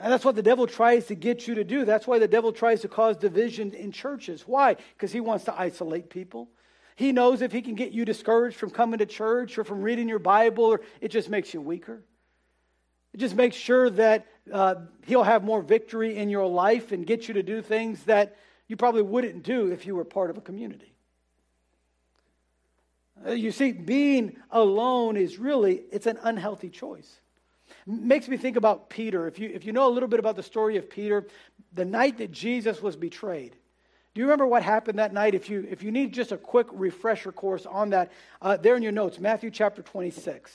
And 0.00 0.12
that's 0.12 0.24
what 0.24 0.36
the 0.36 0.42
devil 0.42 0.66
tries 0.66 1.06
to 1.06 1.14
get 1.14 1.48
you 1.48 1.56
to 1.56 1.64
do. 1.64 1.84
That's 1.84 2.06
why 2.06 2.18
the 2.18 2.28
devil 2.28 2.52
tries 2.52 2.82
to 2.82 2.88
cause 2.88 3.16
division 3.16 3.72
in 3.72 3.90
churches. 3.90 4.44
Why? 4.46 4.76
Because 4.94 5.12
he 5.12 5.20
wants 5.20 5.44
to 5.46 5.60
isolate 5.60 6.08
people. 6.08 6.48
He 6.94 7.12
knows 7.12 7.42
if 7.42 7.52
he 7.52 7.62
can 7.62 7.74
get 7.74 7.92
you 7.92 8.04
discouraged 8.04 8.56
from 8.56 8.70
coming 8.70 8.98
to 8.98 9.06
church 9.06 9.58
or 9.58 9.64
from 9.64 9.82
reading 9.82 10.08
your 10.08 10.18
Bible, 10.18 10.64
or 10.64 10.80
it 11.00 11.08
just 11.08 11.28
makes 11.28 11.52
you 11.52 11.60
weaker. 11.60 12.02
It 13.12 13.18
just 13.18 13.34
makes 13.34 13.56
sure 13.56 13.90
that 13.90 14.26
uh, 14.52 14.76
he'll 15.06 15.22
have 15.24 15.42
more 15.42 15.62
victory 15.62 16.16
in 16.16 16.28
your 16.28 16.46
life 16.46 16.92
and 16.92 17.06
get 17.06 17.28
you 17.28 17.34
to 17.34 17.42
do 17.42 17.62
things 17.62 18.04
that 18.04 18.36
you 18.68 18.76
probably 18.76 19.02
wouldn't 19.02 19.42
do 19.42 19.72
if 19.72 19.86
you 19.86 19.96
were 19.96 20.04
part 20.04 20.30
of 20.30 20.38
a 20.38 20.40
community. 20.40 20.92
Uh, 23.26 23.32
you 23.32 23.50
see, 23.50 23.72
being 23.72 24.36
alone 24.50 25.16
is 25.16 25.38
really, 25.38 25.82
it's 25.90 26.06
an 26.06 26.18
unhealthy 26.22 26.68
choice. 26.68 27.20
Makes 27.90 28.28
me 28.28 28.36
think 28.36 28.56
about 28.56 28.90
Peter. 28.90 29.26
If 29.26 29.38
you, 29.38 29.50
if 29.52 29.64
you 29.64 29.72
know 29.72 29.88
a 29.88 29.90
little 29.90 30.10
bit 30.10 30.20
about 30.20 30.36
the 30.36 30.42
story 30.42 30.76
of 30.76 30.90
Peter, 30.90 31.26
the 31.72 31.86
night 31.86 32.18
that 32.18 32.30
Jesus 32.30 32.82
was 32.82 32.96
betrayed, 32.96 33.56
do 34.14 34.20
you 34.20 34.26
remember 34.26 34.46
what 34.46 34.62
happened 34.62 34.98
that 34.98 35.14
night? 35.14 35.34
If 35.34 35.48
you, 35.48 35.66
if 35.70 35.82
you 35.82 35.90
need 35.90 36.12
just 36.12 36.30
a 36.30 36.36
quick 36.36 36.66
refresher 36.70 37.32
course 37.32 37.64
on 37.64 37.88
that, 37.90 38.12
uh, 38.42 38.58
there 38.58 38.76
in 38.76 38.82
your 38.82 38.92
notes, 38.92 39.18
Matthew 39.18 39.50
chapter 39.50 39.80
26. 39.80 40.52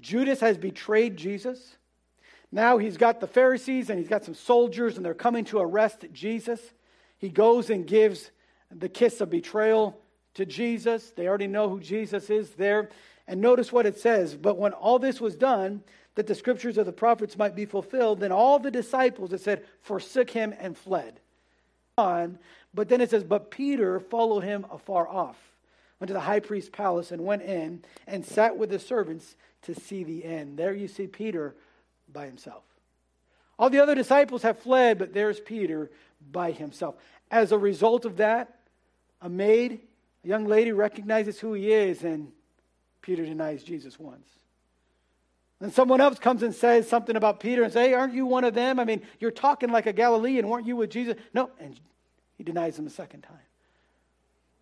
Judas 0.00 0.40
has 0.40 0.56
betrayed 0.56 1.18
Jesus. 1.18 1.76
Now 2.50 2.78
he's 2.78 2.96
got 2.96 3.20
the 3.20 3.26
Pharisees 3.26 3.90
and 3.90 3.98
he's 3.98 4.08
got 4.08 4.24
some 4.24 4.34
soldiers, 4.34 4.96
and 4.96 5.04
they're 5.04 5.12
coming 5.12 5.44
to 5.46 5.58
arrest 5.58 6.06
Jesus. 6.12 6.60
He 7.18 7.28
goes 7.28 7.68
and 7.68 7.86
gives 7.86 8.30
the 8.70 8.88
kiss 8.88 9.20
of 9.20 9.28
betrayal 9.28 10.00
to 10.34 10.46
Jesus. 10.46 11.10
They 11.10 11.28
already 11.28 11.48
know 11.48 11.68
who 11.68 11.80
Jesus 11.80 12.30
is 12.30 12.52
there. 12.52 12.88
And 13.26 13.40
notice 13.40 13.72
what 13.72 13.84
it 13.84 13.98
says. 13.98 14.36
But 14.36 14.56
when 14.56 14.72
all 14.72 14.98
this 14.98 15.20
was 15.20 15.36
done, 15.36 15.82
that 16.16 16.26
the 16.26 16.34
scriptures 16.34 16.78
of 16.78 16.86
the 16.86 16.92
prophets 16.92 17.38
might 17.38 17.54
be 17.54 17.66
fulfilled, 17.66 18.20
then 18.20 18.32
all 18.32 18.58
the 18.58 18.70
disciples, 18.70 19.32
it 19.32 19.40
said, 19.40 19.64
forsook 19.82 20.30
him 20.30 20.54
and 20.58 20.76
fled. 20.76 21.20
On, 21.98 22.38
but 22.74 22.88
then 22.88 23.00
it 23.00 23.08
says, 23.08 23.24
But 23.24 23.50
Peter 23.50 24.00
followed 24.00 24.40
him 24.40 24.66
afar 24.70 25.08
off, 25.08 25.38
went 25.98 26.08
to 26.08 26.14
the 26.14 26.20
high 26.20 26.40
priest's 26.40 26.68
palace 26.68 27.10
and 27.10 27.24
went 27.24 27.42
in 27.42 27.82
and 28.06 28.24
sat 28.24 28.58
with 28.58 28.68
the 28.68 28.78
servants 28.78 29.36
to 29.62 29.74
see 29.74 30.04
the 30.04 30.24
end. 30.24 30.58
There 30.58 30.74
you 30.74 30.88
see 30.88 31.06
Peter 31.06 31.54
by 32.12 32.26
himself. 32.26 32.64
All 33.58 33.70
the 33.70 33.80
other 33.80 33.94
disciples 33.94 34.42
have 34.42 34.58
fled, 34.58 34.98
but 34.98 35.14
there's 35.14 35.40
Peter 35.40 35.90
by 36.30 36.50
himself. 36.50 36.96
As 37.30 37.52
a 37.52 37.58
result 37.58 38.04
of 38.04 38.18
that, 38.18 38.58
a 39.22 39.28
maid, 39.28 39.80
a 40.22 40.28
young 40.28 40.44
lady, 40.44 40.72
recognizes 40.72 41.40
who 41.40 41.54
he 41.54 41.72
is, 41.72 42.04
and 42.04 42.30
Peter 43.00 43.24
denies 43.24 43.62
Jesus 43.62 43.98
once. 43.98 44.28
And 45.60 45.72
someone 45.72 46.00
else 46.00 46.18
comes 46.18 46.42
and 46.42 46.54
says 46.54 46.88
something 46.88 47.16
about 47.16 47.40
Peter 47.40 47.62
and 47.62 47.72
say, 47.72 47.88
hey, 47.88 47.94
aren't 47.94 48.12
you 48.12 48.26
one 48.26 48.44
of 48.44 48.54
them? 48.54 48.78
I 48.78 48.84
mean, 48.84 49.02
you're 49.20 49.30
talking 49.30 49.70
like 49.70 49.86
a 49.86 49.92
Galilean. 49.92 50.46
Weren't 50.48 50.66
you 50.66 50.76
with 50.76 50.90
Jesus? 50.90 51.16
No. 51.32 51.50
And 51.58 51.78
he 52.36 52.44
denies 52.44 52.78
him 52.78 52.86
a 52.86 52.90
second 52.90 53.22
time. 53.22 53.38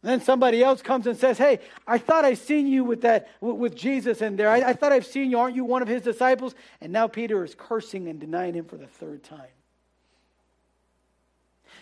And 0.02 0.10
then 0.10 0.20
somebody 0.20 0.62
else 0.62 0.82
comes 0.82 1.06
and 1.06 1.16
says, 1.16 1.38
Hey, 1.38 1.60
I 1.86 1.96
thought 1.96 2.26
I 2.26 2.34
seen 2.34 2.66
you 2.66 2.84
with 2.84 3.00
that 3.00 3.26
with 3.40 3.74
Jesus 3.74 4.20
in 4.20 4.36
there. 4.36 4.50
I, 4.50 4.56
I 4.58 4.72
thought 4.74 4.92
I've 4.92 5.06
seen 5.06 5.30
you. 5.30 5.38
Aren't 5.38 5.56
you 5.56 5.64
one 5.64 5.80
of 5.80 5.88
his 5.88 6.02
disciples? 6.02 6.54
And 6.82 6.92
now 6.92 7.08
Peter 7.08 7.42
is 7.42 7.54
cursing 7.54 8.06
and 8.08 8.20
denying 8.20 8.52
him 8.52 8.66
for 8.66 8.76
the 8.76 8.86
third 8.86 9.24
time. 9.24 9.40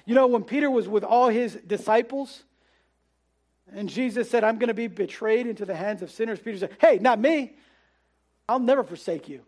You 0.06 0.14
know, 0.14 0.28
when 0.28 0.44
Peter 0.44 0.70
was 0.70 0.86
with 0.88 1.02
all 1.02 1.28
his 1.30 1.54
disciples, 1.66 2.44
and 3.74 3.88
Jesus 3.88 4.30
said, 4.30 4.44
I'm 4.44 4.58
going 4.58 4.68
to 4.68 4.74
be 4.74 4.86
betrayed 4.86 5.48
into 5.48 5.64
the 5.64 5.74
hands 5.74 6.00
of 6.00 6.10
sinners, 6.10 6.38
Peter 6.38 6.58
said, 6.58 6.76
Hey, 6.80 6.98
not 6.98 7.18
me. 7.18 7.56
I'll 8.48 8.58
never 8.58 8.84
forsake 8.84 9.28
you. 9.28 9.42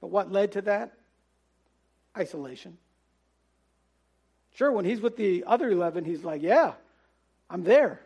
But 0.00 0.08
what 0.08 0.30
led 0.30 0.52
to 0.52 0.62
that? 0.62 0.92
Isolation. 2.16 2.78
Sure, 4.54 4.72
when 4.72 4.84
he's 4.84 5.00
with 5.00 5.16
the 5.16 5.44
other 5.46 5.70
11, 5.70 6.04
he's 6.04 6.24
like, 6.24 6.42
Yeah, 6.42 6.72
I'm 7.48 7.64
there. 7.64 8.00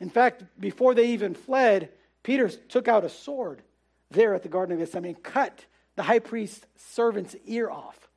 In 0.00 0.10
fact, 0.10 0.44
before 0.58 0.94
they 0.94 1.08
even 1.08 1.34
fled, 1.34 1.90
Peter 2.22 2.48
took 2.48 2.88
out 2.88 3.04
a 3.04 3.08
sword 3.08 3.62
there 4.10 4.34
at 4.34 4.42
the 4.42 4.48
Garden 4.48 4.74
of 4.74 4.78
Gethsemane 4.78 5.14
and 5.14 5.22
cut 5.22 5.64
the 5.96 6.02
high 6.02 6.18
priest's 6.18 6.66
servant's 6.76 7.36
ear 7.46 7.70
off. 7.70 8.08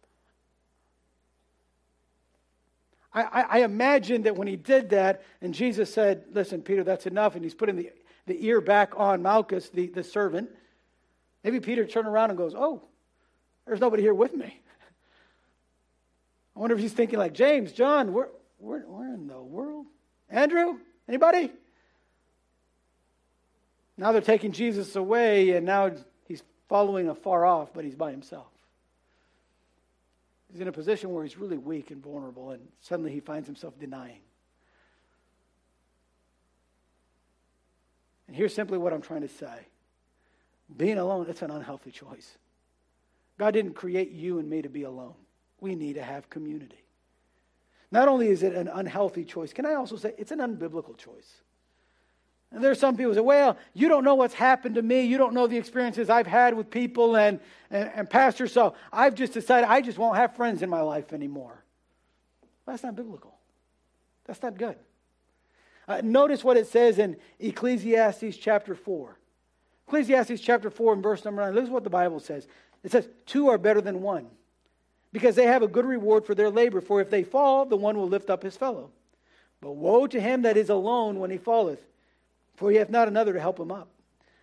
I, 3.14 3.22
I, 3.22 3.42
I, 3.42 3.58
imagine 3.64 4.24
that 4.24 4.36
when 4.36 4.48
he 4.48 4.56
did 4.56 4.90
that, 4.90 5.24
and 5.42 5.54
Jesus 5.54 5.94
said, 5.94 6.26
Listen, 6.32 6.62
Peter, 6.62 6.84
that's 6.84 7.08
enough, 7.08 7.36
and 7.36 7.44
he's 7.44 7.56
putting 7.56 7.76
the, 7.76 7.92
the 8.28 8.46
ear 8.46 8.62
back 8.62 8.94
on 8.98 9.24
Malchus, 9.24 9.70
the, 9.70 9.88
the 9.88 10.04
servant, 10.04 10.50
maybe 11.44 11.60
Peter 11.60 11.86
turned 11.86 12.08
around 12.08 12.30
and 12.30 12.38
goes, 12.38 12.54
Oh, 12.56 12.84
there's 13.66 13.80
nobody 13.80 14.04
here 14.04 14.14
with 14.14 14.36
me. 14.36 14.46
I 16.56 16.60
wonder 16.60 16.76
if 16.76 16.82
he's 16.82 16.94
thinking 16.94 17.18
like, 17.18 17.34
James, 17.34 17.72
John, 17.72 18.14
where, 18.14 18.30
where, 18.60 18.82
where 18.82 19.14
in 19.14 19.28
the 19.28 19.42
world? 19.42 19.88
Andrew, 20.30 20.78
anybody? 21.08 21.52
Now 23.98 24.12
they're 24.12 24.22
taking 24.22 24.52
Jesus 24.52 24.96
away, 24.96 25.52
and 25.52 25.66
now 25.66 25.92
he's 26.28 26.44
following 26.70 27.10
afar 27.10 27.46
off, 27.46 27.74
but 27.74 27.84
he's 27.84 27.96
by 27.96 28.12
himself. 28.12 28.48
He's 30.52 30.62
in 30.62 30.68
a 30.68 30.72
position 30.72 31.14
where 31.14 31.24
he's 31.24 31.38
really 31.38 31.58
weak 31.58 31.92
and 31.92 32.04
vulnerable, 32.04 32.52
and 32.52 32.68
suddenly 32.82 33.12
he 33.12 33.20
finds 33.20 33.48
himself 33.48 33.78
denying. 33.80 34.20
And 38.28 38.36
here's 38.36 38.54
simply 38.54 38.78
what 38.78 38.94
I'm 38.94 39.02
trying 39.02 39.22
to 39.22 39.30
say 39.30 39.68
being 40.76 40.98
alone, 40.98 41.28
it's 41.30 41.42
an 41.42 41.52
unhealthy 41.52 41.92
choice. 41.92 42.38
God 43.38 43.52
didn't 43.52 43.74
create 43.74 44.12
you 44.12 44.40
and 44.40 44.50
me 44.50 44.62
to 44.62 44.70
be 44.70 44.84
alone 44.84 45.14
we 45.60 45.76
need 45.76 45.94
to 45.94 46.04
have 46.04 46.30
community. 46.30 46.84
Not 47.92 48.08
only 48.08 48.28
is 48.28 48.44
it 48.44 48.54
an 48.54 48.68
unhealthy 48.68 49.24
choice, 49.24 49.54
can 49.54 49.66
I 49.66 49.76
also 49.76 49.96
say 49.96 50.14
it's 50.18 50.32
an 50.32 50.40
unbiblical 50.40 50.98
choice? 50.98 51.42
And 52.52 52.64
there 52.64 52.72
are 52.72 52.76
some 52.76 52.96
people 52.96 53.12
who 53.12 53.16
say, 53.16 53.22
well, 53.22 53.58
you 53.74 53.90
don't 53.90 54.04
know 54.04 54.16
what's 54.16 54.34
happened 54.34 54.76
to 54.76 54.82
me. 54.82 55.02
You 55.02 55.18
don't 55.18 55.34
know 55.34 55.48
the 55.48 55.58
experiences 55.58 56.10
I've 56.10 56.28
had 56.28 56.54
with 56.54 56.70
people 56.70 57.18
and, 57.18 57.40
and, 57.70 57.92
and 57.94 58.10
pastor, 58.10 58.48
so 58.48 58.74
I've 58.92 59.16
just 59.16 59.34
decided 59.34 59.70
I 59.70 59.82
just 59.82 59.98
won't 59.98 60.16
have 60.16 60.36
friends 60.36 60.62
in 60.62 60.70
my 60.70 60.82
life 60.82 61.12
anymore. 61.12 61.64
Well, 62.66 62.74
that's 62.74 62.84
not 62.84 62.96
biblical. 62.96 63.36
That's 64.26 64.42
not 64.42 64.58
good. 64.58 64.78
Uh, 65.88 66.02
notice 66.04 66.44
what 66.44 66.58
it 66.58 66.68
says 66.68 67.00
in 67.00 67.16
Ecclesiastes 67.40 68.38
chapter 68.38 68.76
4. 68.76 69.18
Ecclesiastes 69.88 70.42
chapter 70.42 70.70
4 70.70 70.94
and 70.94 71.04
verse 71.04 71.24
number 71.24 71.42
9. 71.42 71.56
Look 71.56 71.66
at 71.66 71.72
what 71.72 71.84
the 71.84 71.90
Bible 71.90 72.20
says. 72.20 72.48
It 72.84 72.92
says, 72.92 73.08
Two 73.26 73.48
are 73.50 73.58
better 73.58 73.82
than 73.82 74.02
one, 74.02 74.28
because 75.14 75.36
they 75.36 75.46
have 75.46 75.64
a 75.64 75.68
good 75.68 75.86
reward 75.86 76.26
for 76.26 76.36
their 76.36 76.50
labor. 76.50 76.82
For 76.82 77.00
if 77.00 77.10
they 77.10 77.24
fall, 77.24 77.66
the 77.66 77.78
one 77.78 77.98
will 77.98 78.08
lift 78.08 78.30
up 78.30 78.44
his 78.44 78.58
fellow. 78.58 78.92
But 79.62 79.72
woe 79.72 80.08
to 80.08 80.20
him 80.20 80.42
that 80.44 80.58
is 80.58 80.70
alone 80.70 81.20
when 81.20 81.32
he 81.32 81.38
falleth, 81.38 81.86
for 82.56 82.70
he 82.70 82.78
hath 82.78 82.90
not 82.90 83.08
another 83.08 83.34
to 83.34 83.40
help 83.40 83.60
him 83.60 83.72
up. 83.72 83.90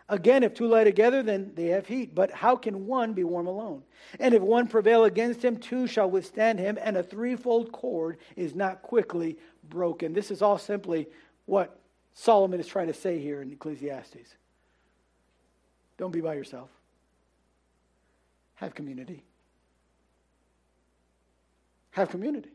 Again, 0.09 0.43
if 0.43 0.53
two 0.53 0.67
lie 0.67 0.85
together, 0.85 1.23
then 1.23 1.53
they 1.55 1.67
have 1.69 1.87
heat. 1.87 2.15
But 2.15 2.31
how 2.31 2.57
can 2.57 2.87
one 2.87 3.15
be 3.15 3.25
warm 3.25 3.47
alone? 3.47 3.83
And 4.21 4.35
if 4.35 4.43
one 4.43 4.67
prevail 4.67 5.05
against 5.05 5.43
him, 5.43 5.57
two 5.57 5.87
shall 5.87 6.11
withstand 6.11 6.59
him, 6.59 6.79
and 6.81 6.97
a 6.97 7.03
threefold 7.03 7.73
cord 7.73 8.19
is 8.37 8.55
not 8.55 8.83
quickly 8.83 9.39
broken. 9.71 10.13
This 10.13 10.31
is 10.31 10.43
all 10.43 10.59
simply 10.59 11.09
what 11.47 11.79
Solomon 12.15 12.61
is 12.61 12.67
trying 12.67 12.87
to 12.87 12.95
say 12.95 13.19
here 13.19 13.43
in 13.43 13.51
Ecclesiastes. 13.51 14.35
Don't 15.97 16.13
be 16.13 16.21
by 16.21 16.35
yourself, 16.35 16.71
have 18.57 18.75
community. 18.75 19.23
Have 21.93 22.09
community. 22.11 22.51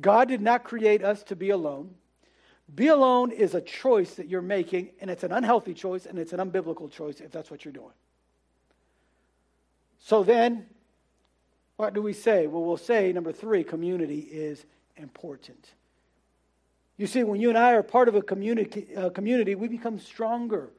God 0.00 0.28
did 0.28 0.40
not 0.40 0.62
create 0.62 1.02
us 1.02 1.24
to 1.24 1.36
be 1.36 1.50
alone. 1.50 1.94
Be 2.74 2.88
alone 2.88 3.32
is 3.32 3.54
a 3.54 3.60
choice 3.60 4.14
that 4.14 4.28
you're 4.28 4.42
making, 4.42 4.90
and 5.00 5.10
it's 5.10 5.24
an 5.24 5.32
unhealthy 5.32 5.74
choice, 5.74 6.06
and 6.06 6.18
it's 6.18 6.32
an 6.32 6.38
unbiblical 6.38 6.90
choice 6.90 7.20
if 7.20 7.32
that's 7.32 7.50
what 7.50 7.64
you're 7.64 7.72
doing. 7.72 7.94
So 9.98 10.22
then, 10.22 10.66
what 11.76 11.94
do 11.94 12.02
we 12.02 12.12
say? 12.12 12.46
Well, 12.46 12.62
we'll 12.62 12.76
say, 12.76 13.12
number 13.12 13.32
three, 13.32 13.64
community 13.64 14.20
is 14.20 14.64
important. 14.96 15.72
You 16.98 17.06
see, 17.06 17.22
when 17.22 17.40
you 17.40 17.48
and 17.48 17.56
I 17.56 17.72
are 17.72 17.82
part 17.82 18.08
of 18.08 18.16
a 18.16 18.22
community, 18.22 18.94
uh, 18.94 19.10
community 19.10 19.54
we 19.54 19.68
become 19.68 19.98
stronger. 19.98 20.70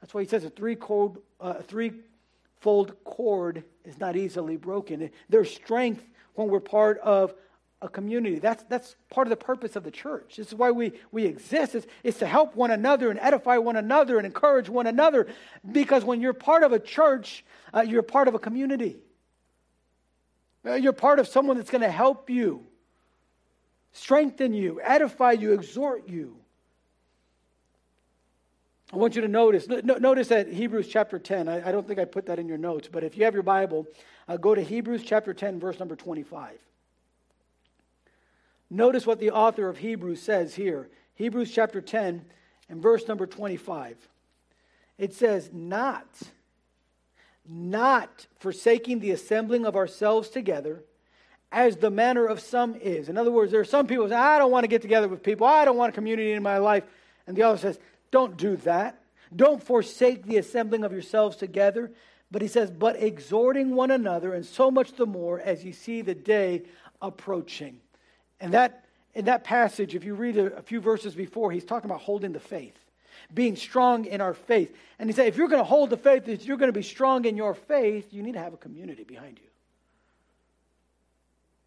That's 0.00 0.14
why 0.14 0.22
he 0.22 0.28
says 0.28 0.44
a 0.44 0.50
three 0.50 0.76
cord, 0.76 1.18
uh, 1.40 1.60
threefold 1.62 2.94
cord 3.04 3.64
is 3.84 3.98
not 3.98 4.16
easily 4.16 4.56
broken. 4.56 5.10
There's 5.28 5.52
strength 5.52 6.06
when 6.34 6.48
we're 6.48 6.60
part 6.60 6.98
of 7.00 7.34
a 7.82 7.88
community. 7.88 8.38
That's, 8.38 8.62
that's 8.64 8.94
part 9.10 9.26
of 9.26 9.30
the 9.30 9.36
purpose 9.36 9.74
of 9.74 9.84
the 9.84 9.90
church. 9.90 10.36
This 10.36 10.48
is 10.48 10.54
why 10.54 10.70
we, 10.70 10.92
we 11.12 11.24
exist, 11.24 11.74
is, 11.74 11.86
is 12.04 12.16
to 12.18 12.26
help 12.26 12.54
one 12.54 12.70
another 12.70 13.10
and 13.10 13.18
edify 13.20 13.56
one 13.56 13.76
another 13.76 14.18
and 14.18 14.26
encourage 14.26 14.68
one 14.68 14.86
another. 14.86 15.26
Because 15.70 16.04
when 16.04 16.20
you're 16.20 16.34
part 16.34 16.62
of 16.62 16.72
a 16.72 16.78
church, 16.78 17.44
uh, 17.74 17.80
you're 17.80 18.02
part 18.02 18.28
of 18.28 18.34
a 18.34 18.38
community. 18.38 18.98
Uh, 20.64 20.74
you're 20.74 20.92
part 20.92 21.18
of 21.18 21.26
someone 21.26 21.56
that's 21.56 21.70
going 21.70 21.82
to 21.82 21.90
help 21.90 22.28
you, 22.28 22.66
strengthen 23.92 24.52
you, 24.52 24.80
edify 24.82 25.32
you, 25.32 25.52
exhort 25.52 26.08
you. 26.08 26.36
I 28.92 28.96
want 28.96 29.14
you 29.14 29.22
to 29.22 29.28
notice, 29.28 29.68
notice 29.68 30.28
that 30.28 30.52
Hebrews 30.52 30.88
chapter 30.88 31.18
10, 31.18 31.48
I, 31.48 31.70
don't 31.70 31.86
think 31.86 32.00
I 32.00 32.04
put 32.04 32.26
that 32.26 32.40
in 32.40 32.48
your 32.48 32.58
notes, 32.58 32.88
but 32.90 33.04
if 33.04 33.16
you 33.16 33.24
have 33.24 33.34
your 33.34 33.44
Bible, 33.44 33.86
uh, 34.26 34.36
go 34.36 34.52
to 34.52 34.62
Hebrews 34.62 35.04
chapter 35.04 35.32
10, 35.32 35.60
verse 35.60 35.78
number 35.78 35.94
25. 35.94 36.58
Notice 38.68 39.06
what 39.06 39.20
the 39.20 39.30
author 39.30 39.68
of 39.68 39.78
Hebrews 39.78 40.20
says 40.20 40.54
here. 40.54 40.88
Hebrews 41.14 41.52
chapter 41.52 41.80
10 41.80 42.24
and 42.68 42.82
verse 42.82 43.06
number 43.06 43.26
25. 43.26 43.96
It 44.98 45.14
says, 45.14 45.50
Not, 45.52 46.08
not 47.48 48.26
forsaking 48.38 49.00
the 49.00 49.12
assembling 49.12 49.66
of 49.66 49.76
ourselves 49.76 50.30
together, 50.30 50.82
as 51.52 51.76
the 51.76 51.90
manner 51.90 52.26
of 52.26 52.40
some 52.40 52.76
is. 52.76 53.08
In 53.08 53.16
other 53.16 53.30
words, 53.30 53.50
there 53.50 53.60
are 53.60 53.64
some 53.64 53.86
people 53.86 54.04
who 54.04 54.10
say, 54.10 54.16
I 54.16 54.38
don't 54.38 54.50
want 54.50 54.64
to 54.64 54.68
get 54.68 54.82
together 54.82 55.08
with 55.08 55.22
people, 55.22 55.46
I 55.46 55.64
don't 55.64 55.76
want 55.76 55.90
a 55.90 55.94
community 55.94 56.32
in 56.32 56.42
my 56.42 56.58
life. 56.58 56.84
And 57.26 57.36
the 57.36 57.42
other 57.42 57.58
says, 57.58 57.78
Don't 58.10 58.36
do 58.36 58.56
that. 58.58 59.00
Don't 59.34 59.62
forsake 59.62 60.24
the 60.24 60.38
assembling 60.38 60.84
of 60.84 60.92
yourselves 60.92 61.36
together. 61.36 61.92
But 62.30 62.42
he 62.42 62.48
says, 62.48 62.70
But 62.70 63.02
exhorting 63.02 63.74
one 63.74 63.90
another, 63.90 64.34
and 64.34 64.46
so 64.46 64.70
much 64.70 64.92
the 64.92 65.06
more 65.06 65.40
as 65.40 65.64
you 65.64 65.72
see 65.72 66.02
the 66.02 66.14
day 66.14 66.62
approaching. 67.02 67.80
And 68.40 68.54
that, 68.54 68.84
in 69.14 69.24
that 69.26 69.44
passage, 69.44 69.94
if 69.94 70.04
you 70.04 70.14
read 70.14 70.36
a, 70.36 70.56
a 70.56 70.62
few 70.62 70.80
verses 70.80 71.14
before, 71.14 71.50
he's 71.50 71.64
talking 71.64 71.90
about 71.90 72.00
holding 72.00 72.32
the 72.32 72.40
faith, 72.40 72.78
being 73.34 73.56
strong 73.56 74.04
in 74.04 74.20
our 74.20 74.34
faith. 74.34 74.74
And 74.98 75.08
he 75.08 75.14
said, 75.14 75.26
if 75.26 75.36
you're 75.36 75.48
going 75.48 75.60
to 75.60 75.68
hold 75.68 75.90
the 75.90 75.96
faith, 75.96 76.28
if 76.28 76.44
you're 76.46 76.56
going 76.56 76.72
to 76.72 76.78
be 76.78 76.84
strong 76.84 77.24
in 77.24 77.36
your 77.36 77.54
faith, 77.54 78.12
you 78.12 78.22
need 78.22 78.32
to 78.32 78.40
have 78.40 78.54
a 78.54 78.58
community 78.58 79.04
behind 79.04 79.38
you. 79.42 79.49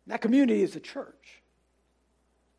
That 0.07 0.21
community 0.21 0.61
is 0.61 0.73
the 0.73 0.79
church. 0.79 1.41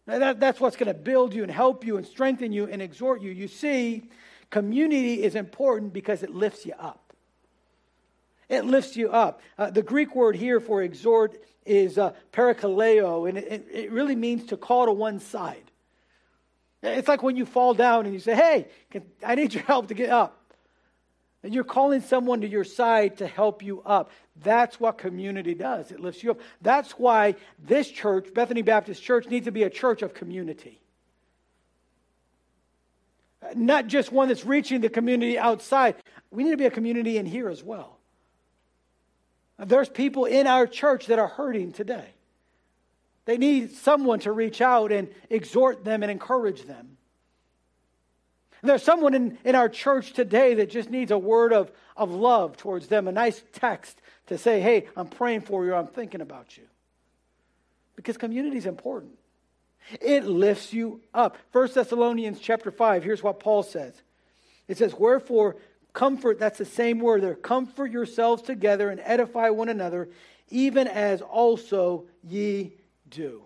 Now 0.06 0.18
that, 0.18 0.40
that's 0.40 0.60
what's 0.60 0.76
going 0.76 0.88
to 0.88 0.94
build 0.94 1.34
you 1.34 1.42
and 1.42 1.50
help 1.50 1.84
you 1.84 1.96
and 1.96 2.06
strengthen 2.06 2.52
you 2.52 2.66
and 2.66 2.82
exhort 2.82 3.22
you. 3.22 3.30
You 3.30 3.48
see, 3.48 4.08
community 4.50 5.22
is 5.22 5.34
important 5.34 5.92
because 5.92 6.22
it 6.22 6.30
lifts 6.30 6.66
you 6.66 6.74
up. 6.78 7.12
It 8.48 8.64
lifts 8.64 8.96
you 8.96 9.10
up. 9.10 9.40
Uh, 9.56 9.70
the 9.70 9.82
Greek 9.82 10.14
word 10.14 10.36
here 10.36 10.60
for 10.60 10.82
exhort 10.82 11.42
is 11.64 11.96
uh, 11.96 12.12
parakaleo, 12.32 13.28
and 13.28 13.38
it, 13.38 13.66
it 13.72 13.90
really 13.90 14.14
means 14.14 14.46
to 14.46 14.56
call 14.56 14.86
to 14.86 14.92
one 14.92 15.18
side. 15.18 15.70
It's 16.82 17.08
like 17.08 17.22
when 17.22 17.36
you 17.36 17.46
fall 17.46 17.72
down 17.72 18.04
and 18.04 18.12
you 18.12 18.20
say, 18.20 18.34
Hey, 18.34 18.68
can, 18.90 19.04
I 19.26 19.34
need 19.34 19.54
your 19.54 19.62
help 19.62 19.88
to 19.88 19.94
get 19.94 20.10
up. 20.10 20.54
And 21.42 21.54
you're 21.54 21.64
calling 21.64 22.00
someone 22.00 22.42
to 22.42 22.48
your 22.48 22.64
side 22.64 23.18
to 23.18 23.26
help 23.26 23.62
you 23.62 23.82
up. 23.82 24.10
That's 24.42 24.80
what 24.80 24.98
community 24.98 25.54
does. 25.54 25.92
It 25.92 26.00
lifts 26.00 26.22
you 26.22 26.32
up. 26.32 26.40
That's 26.60 26.92
why 26.92 27.36
this 27.58 27.88
church, 27.88 28.34
Bethany 28.34 28.62
Baptist 28.62 29.02
Church, 29.02 29.28
needs 29.28 29.44
to 29.44 29.52
be 29.52 29.62
a 29.62 29.70
church 29.70 30.02
of 30.02 30.12
community. 30.12 30.80
Not 33.54 33.86
just 33.86 34.10
one 34.10 34.28
that's 34.28 34.44
reaching 34.44 34.80
the 34.80 34.88
community 34.88 35.38
outside. 35.38 35.96
We 36.30 36.44
need 36.44 36.50
to 36.50 36.56
be 36.56 36.66
a 36.66 36.70
community 36.70 37.18
in 37.18 37.26
here 37.26 37.48
as 37.48 37.62
well. 37.62 37.98
There's 39.58 39.88
people 39.88 40.24
in 40.24 40.46
our 40.46 40.66
church 40.66 41.06
that 41.06 41.18
are 41.18 41.28
hurting 41.28 41.72
today. 41.72 42.08
They 43.26 43.38
need 43.38 43.72
someone 43.72 44.18
to 44.20 44.32
reach 44.32 44.60
out 44.60 44.92
and 44.92 45.08
exhort 45.30 45.84
them 45.84 46.02
and 46.02 46.10
encourage 46.10 46.62
them. 46.62 46.93
There's 48.64 48.82
someone 48.82 49.14
in, 49.14 49.38
in 49.44 49.54
our 49.54 49.68
church 49.68 50.12
today 50.12 50.54
that 50.54 50.70
just 50.70 50.90
needs 50.90 51.10
a 51.10 51.18
word 51.18 51.52
of, 51.52 51.70
of 51.96 52.10
love 52.10 52.56
towards 52.56 52.88
them, 52.88 53.06
a 53.06 53.12
nice 53.12 53.42
text 53.52 54.00
to 54.26 54.38
say, 54.38 54.60
hey, 54.60 54.88
I'm 54.96 55.08
praying 55.08 55.42
for 55.42 55.64
you, 55.64 55.74
I'm 55.74 55.86
thinking 55.86 56.20
about 56.20 56.56
you. 56.56 56.64
Because 57.94 58.16
community 58.16 58.56
is 58.56 58.66
important. 58.66 59.12
It 60.00 60.24
lifts 60.24 60.72
you 60.72 61.02
up. 61.12 61.36
1 61.52 61.68
Thessalonians 61.74 62.40
chapter 62.40 62.70
5, 62.70 63.04
here's 63.04 63.22
what 63.22 63.38
Paul 63.38 63.62
says. 63.62 63.94
It 64.66 64.78
says, 64.78 64.94
Wherefore 64.94 65.56
Comfort, 65.94 66.40
that's 66.40 66.58
the 66.58 66.64
same 66.64 66.98
word 66.98 67.22
there. 67.22 67.36
Comfort 67.36 67.92
yourselves 67.92 68.42
together 68.42 68.90
and 68.90 69.00
edify 69.04 69.50
one 69.50 69.68
another, 69.68 70.10
even 70.50 70.88
as 70.88 71.22
also 71.22 72.06
ye 72.22 72.72
do. 73.08 73.42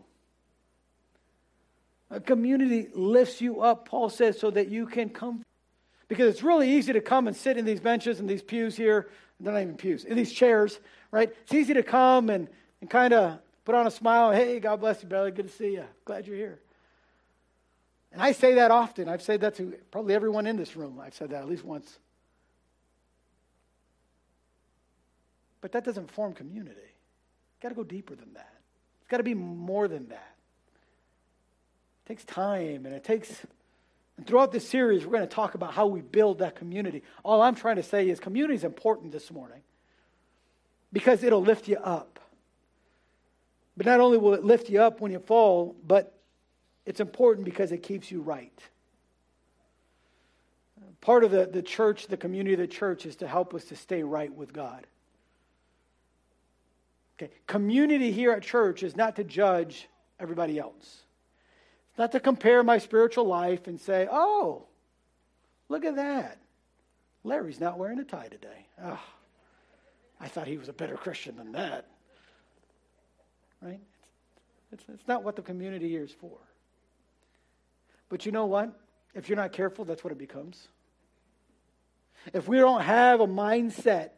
A 2.10 2.20
community 2.20 2.88
lifts 2.94 3.40
you 3.40 3.60
up, 3.60 3.88
Paul 3.88 4.08
says, 4.08 4.38
so 4.38 4.50
that 4.50 4.68
you 4.68 4.86
can 4.86 5.10
come. 5.10 5.44
Because 6.08 6.32
it's 6.32 6.42
really 6.42 6.70
easy 6.70 6.92
to 6.94 7.00
come 7.00 7.28
and 7.28 7.36
sit 7.36 7.58
in 7.58 7.64
these 7.64 7.80
benches 7.80 8.18
and 8.18 8.28
these 8.28 8.42
pews 8.42 8.76
here. 8.76 9.10
They're 9.40 9.52
not 9.52 9.62
even 9.62 9.76
pews, 9.76 10.04
in 10.04 10.16
these 10.16 10.32
chairs, 10.32 10.80
right? 11.10 11.30
It's 11.42 11.54
easy 11.54 11.74
to 11.74 11.82
come 11.82 12.30
and, 12.30 12.48
and 12.80 12.88
kind 12.88 13.12
of 13.12 13.38
put 13.64 13.74
on 13.74 13.86
a 13.86 13.90
smile. 13.90 14.32
Hey, 14.32 14.58
God 14.58 14.80
bless 14.80 15.02
you, 15.02 15.08
brother. 15.08 15.30
Good 15.30 15.48
to 15.48 15.52
see 15.52 15.74
you. 15.74 15.84
Glad 16.04 16.26
you're 16.26 16.36
here. 16.36 16.60
And 18.10 18.22
I 18.22 18.32
say 18.32 18.54
that 18.54 18.70
often. 18.70 19.08
I've 19.08 19.22
said 19.22 19.42
that 19.42 19.56
to 19.56 19.74
probably 19.90 20.14
everyone 20.14 20.46
in 20.46 20.56
this 20.56 20.74
room. 20.76 20.98
I've 20.98 21.14
said 21.14 21.30
that 21.30 21.42
at 21.42 21.48
least 21.48 21.64
once. 21.64 21.98
But 25.60 25.72
that 25.72 25.84
doesn't 25.84 26.10
form 26.10 26.32
community. 26.32 26.80
Got 27.60 27.70
to 27.70 27.74
go 27.74 27.84
deeper 27.84 28.14
than 28.14 28.32
that. 28.34 28.54
It's 29.00 29.08
got 29.08 29.18
to 29.18 29.22
be 29.22 29.34
more 29.34 29.88
than 29.88 30.08
that. 30.08 30.34
Takes 32.08 32.24
time 32.24 32.86
and 32.86 32.94
it 32.94 33.04
takes. 33.04 33.44
And 34.16 34.26
throughout 34.26 34.50
this 34.50 34.66
series, 34.66 35.04
we're 35.04 35.12
going 35.12 35.28
to 35.28 35.34
talk 35.34 35.54
about 35.54 35.74
how 35.74 35.86
we 35.86 36.00
build 36.00 36.38
that 36.38 36.56
community. 36.56 37.02
All 37.22 37.42
I'm 37.42 37.54
trying 37.54 37.76
to 37.76 37.82
say 37.82 38.08
is 38.08 38.18
community 38.18 38.54
is 38.54 38.64
important 38.64 39.12
this 39.12 39.30
morning 39.30 39.60
because 40.90 41.22
it'll 41.22 41.42
lift 41.42 41.68
you 41.68 41.76
up. 41.76 42.18
But 43.76 43.84
not 43.84 44.00
only 44.00 44.16
will 44.16 44.32
it 44.32 44.42
lift 44.42 44.70
you 44.70 44.80
up 44.80 45.02
when 45.02 45.12
you 45.12 45.18
fall, 45.18 45.76
but 45.86 46.18
it's 46.86 46.98
important 46.98 47.44
because 47.44 47.72
it 47.72 47.82
keeps 47.82 48.10
you 48.10 48.22
right. 48.22 48.58
Part 51.02 51.24
of 51.24 51.30
the, 51.30 51.44
the 51.46 51.62
church, 51.62 52.06
the 52.06 52.16
community 52.16 52.54
of 52.54 52.60
the 52.60 52.66
church, 52.66 53.04
is 53.04 53.16
to 53.16 53.28
help 53.28 53.52
us 53.52 53.66
to 53.66 53.76
stay 53.76 54.02
right 54.02 54.34
with 54.34 54.54
God. 54.54 54.86
Okay. 57.20 57.30
Community 57.46 58.10
here 58.10 58.32
at 58.32 58.42
church 58.42 58.82
is 58.82 58.96
not 58.96 59.16
to 59.16 59.24
judge 59.24 59.88
everybody 60.18 60.58
else. 60.58 61.02
It's 61.98 62.00
not 62.00 62.12
to 62.12 62.20
compare 62.20 62.62
my 62.62 62.78
spiritual 62.78 63.24
life 63.24 63.66
and 63.66 63.80
say, 63.80 64.06
oh, 64.08 64.66
look 65.68 65.84
at 65.84 65.96
that. 65.96 66.38
Larry's 67.24 67.58
not 67.58 67.76
wearing 67.76 67.98
a 67.98 68.04
tie 68.04 68.28
today. 68.28 68.66
Oh, 68.84 69.00
I 70.20 70.28
thought 70.28 70.46
he 70.46 70.58
was 70.58 70.68
a 70.68 70.72
better 70.72 70.96
Christian 70.96 71.36
than 71.36 71.50
that. 71.50 71.86
Right? 73.60 73.80
It's, 74.70 74.84
it's 74.94 75.08
not 75.08 75.24
what 75.24 75.34
the 75.34 75.42
community 75.42 75.88
here 75.88 76.04
is 76.04 76.12
for. 76.12 76.38
But 78.08 78.24
you 78.24 78.30
know 78.30 78.46
what? 78.46 78.78
If 79.16 79.28
you're 79.28 79.34
not 79.34 79.50
careful, 79.50 79.84
that's 79.84 80.04
what 80.04 80.12
it 80.12 80.18
becomes. 80.18 80.68
If 82.32 82.46
we 82.46 82.58
don't 82.58 82.82
have 82.82 83.18
a 83.20 83.26
mindset 83.26 84.10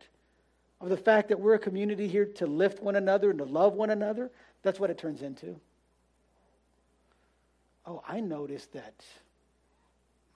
of 0.82 0.90
the 0.90 0.98
fact 0.98 1.30
that 1.30 1.40
we're 1.40 1.54
a 1.54 1.58
community 1.58 2.08
here 2.08 2.26
to 2.26 2.46
lift 2.46 2.82
one 2.82 2.96
another 2.96 3.30
and 3.30 3.38
to 3.38 3.46
love 3.46 3.72
one 3.72 3.88
another, 3.88 4.30
that's 4.62 4.78
what 4.78 4.90
it 4.90 4.98
turns 4.98 5.22
into. 5.22 5.58
Oh, 7.86 8.02
I 8.06 8.20
noticed 8.20 8.72
that 8.72 8.94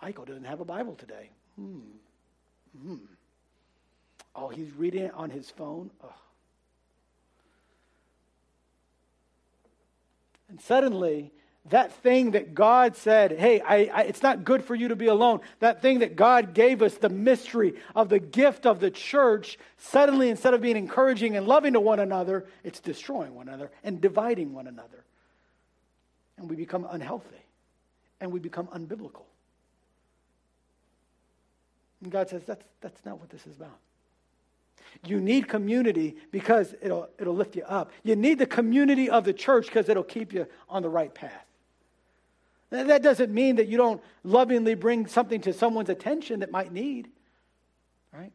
Michael 0.03 0.25
doesn't 0.25 0.45
have 0.45 0.61
a 0.61 0.65
Bible 0.65 0.95
today. 0.95 1.31
Hmm. 1.57 1.81
Hmm. 2.83 2.97
Oh, 4.35 4.49
he's 4.49 4.73
reading 4.73 5.05
it 5.05 5.15
on 5.15 5.31
his 5.31 5.49
phone. 5.51 5.91
And 10.49 10.61
suddenly, 10.61 11.33
that 11.71 11.93
thing 12.03 12.33
that 12.33 12.55
God 12.55 12.97
said, 12.97 13.33
hey, 13.33 13.61
I, 13.61 13.91
I, 13.93 14.03
it's 14.03 14.23
not 14.23 14.45
good 14.45 14.63
for 14.63 14.75
you 14.75 14.89
to 14.89 14.97
be 14.97 15.07
alone, 15.07 15.41
that 15.61 15.81
thing 15.81 16.01
that 16.01 16.17
God 16.17 16.53
gave 16.53 16.83
us, 16.83 16.95
the 16.95 17.09
mystery 17.09 17.75
of 17.95 18.11
the 18.11 18.19
gift 18.19 18.67
of 18.67 18.81
the 18.81 18.91
church, 18.91 19.59
suddenly, 19.79 20.29
instead 20.29 20.53
of 20.53 20.61
being 20.61 20.77
encouraging 20.77 21.37
and 21.37 21.47
loving 21.47 21.73
to 21.73 21.81
one 21.81 22.01
another, 22.01 22.45
it's 22.63 22.81
destroying 22.81 23.35
one 23.35 23.49
another 23.49 23.71
and 23.83 24.01
dividing 24.01 24.53
one 24.53 24.67
another. 24.67 25.05
And 26.37 26.51
we 26.51 26.57
become 26.57 26.87
unhealthy 26.91 27.45
and 28.21 28.33
we 28.33 28.41
become 28.41 28.67
unbiblical. 28.69 29.25
And 32.03 32.11
God 32.13 32.29
says, 32.29 32.43
that's, 32.45 32.65
that's 32.81 33.05
not 33.05 33.21
what 33.21 33.31
this 33.31 33.47
is 33.47 33.57
about. 33.57 33.79
You 35.07 35.21
need 35.21 35.49
community 35.49 36.17
because 36.31 36.75
it'll, 36.81 37.09
it'll 37.19 37.35
lift 37.35 37.57
you 37.57 37.65
up. 37.65 37.91
You 38.03 38.17
need 38.17 38.39
the 38.39 38.47
community 38.47 39.11
of 39.11 39.25
the 39.25 39.33
church 39.33 39.67
because 39.67 39.89
it'll 39.89 40.05
keep 40.05 40.33
you 40.33 40.47
on 40.69 40.83
the 40.83 40.89
right 40.89 41.13
path. 41.13 41.45
That 42.71 43.03
doesn't 43.03 43.33
mean 43.33 43.57
that 43.57 43.69
you 43.69 43.77
don't 43.77 44.03
lovingly 44.25 44.75
bring 44.75 45.07
something 45.07 45.41
to 45.43 45.53
someone's 45.53 45.91
attention 45.91 46.41
that 46.41 46.51
might 46.51 46.73
need, 46.73 47.09
right? 48.13 48.33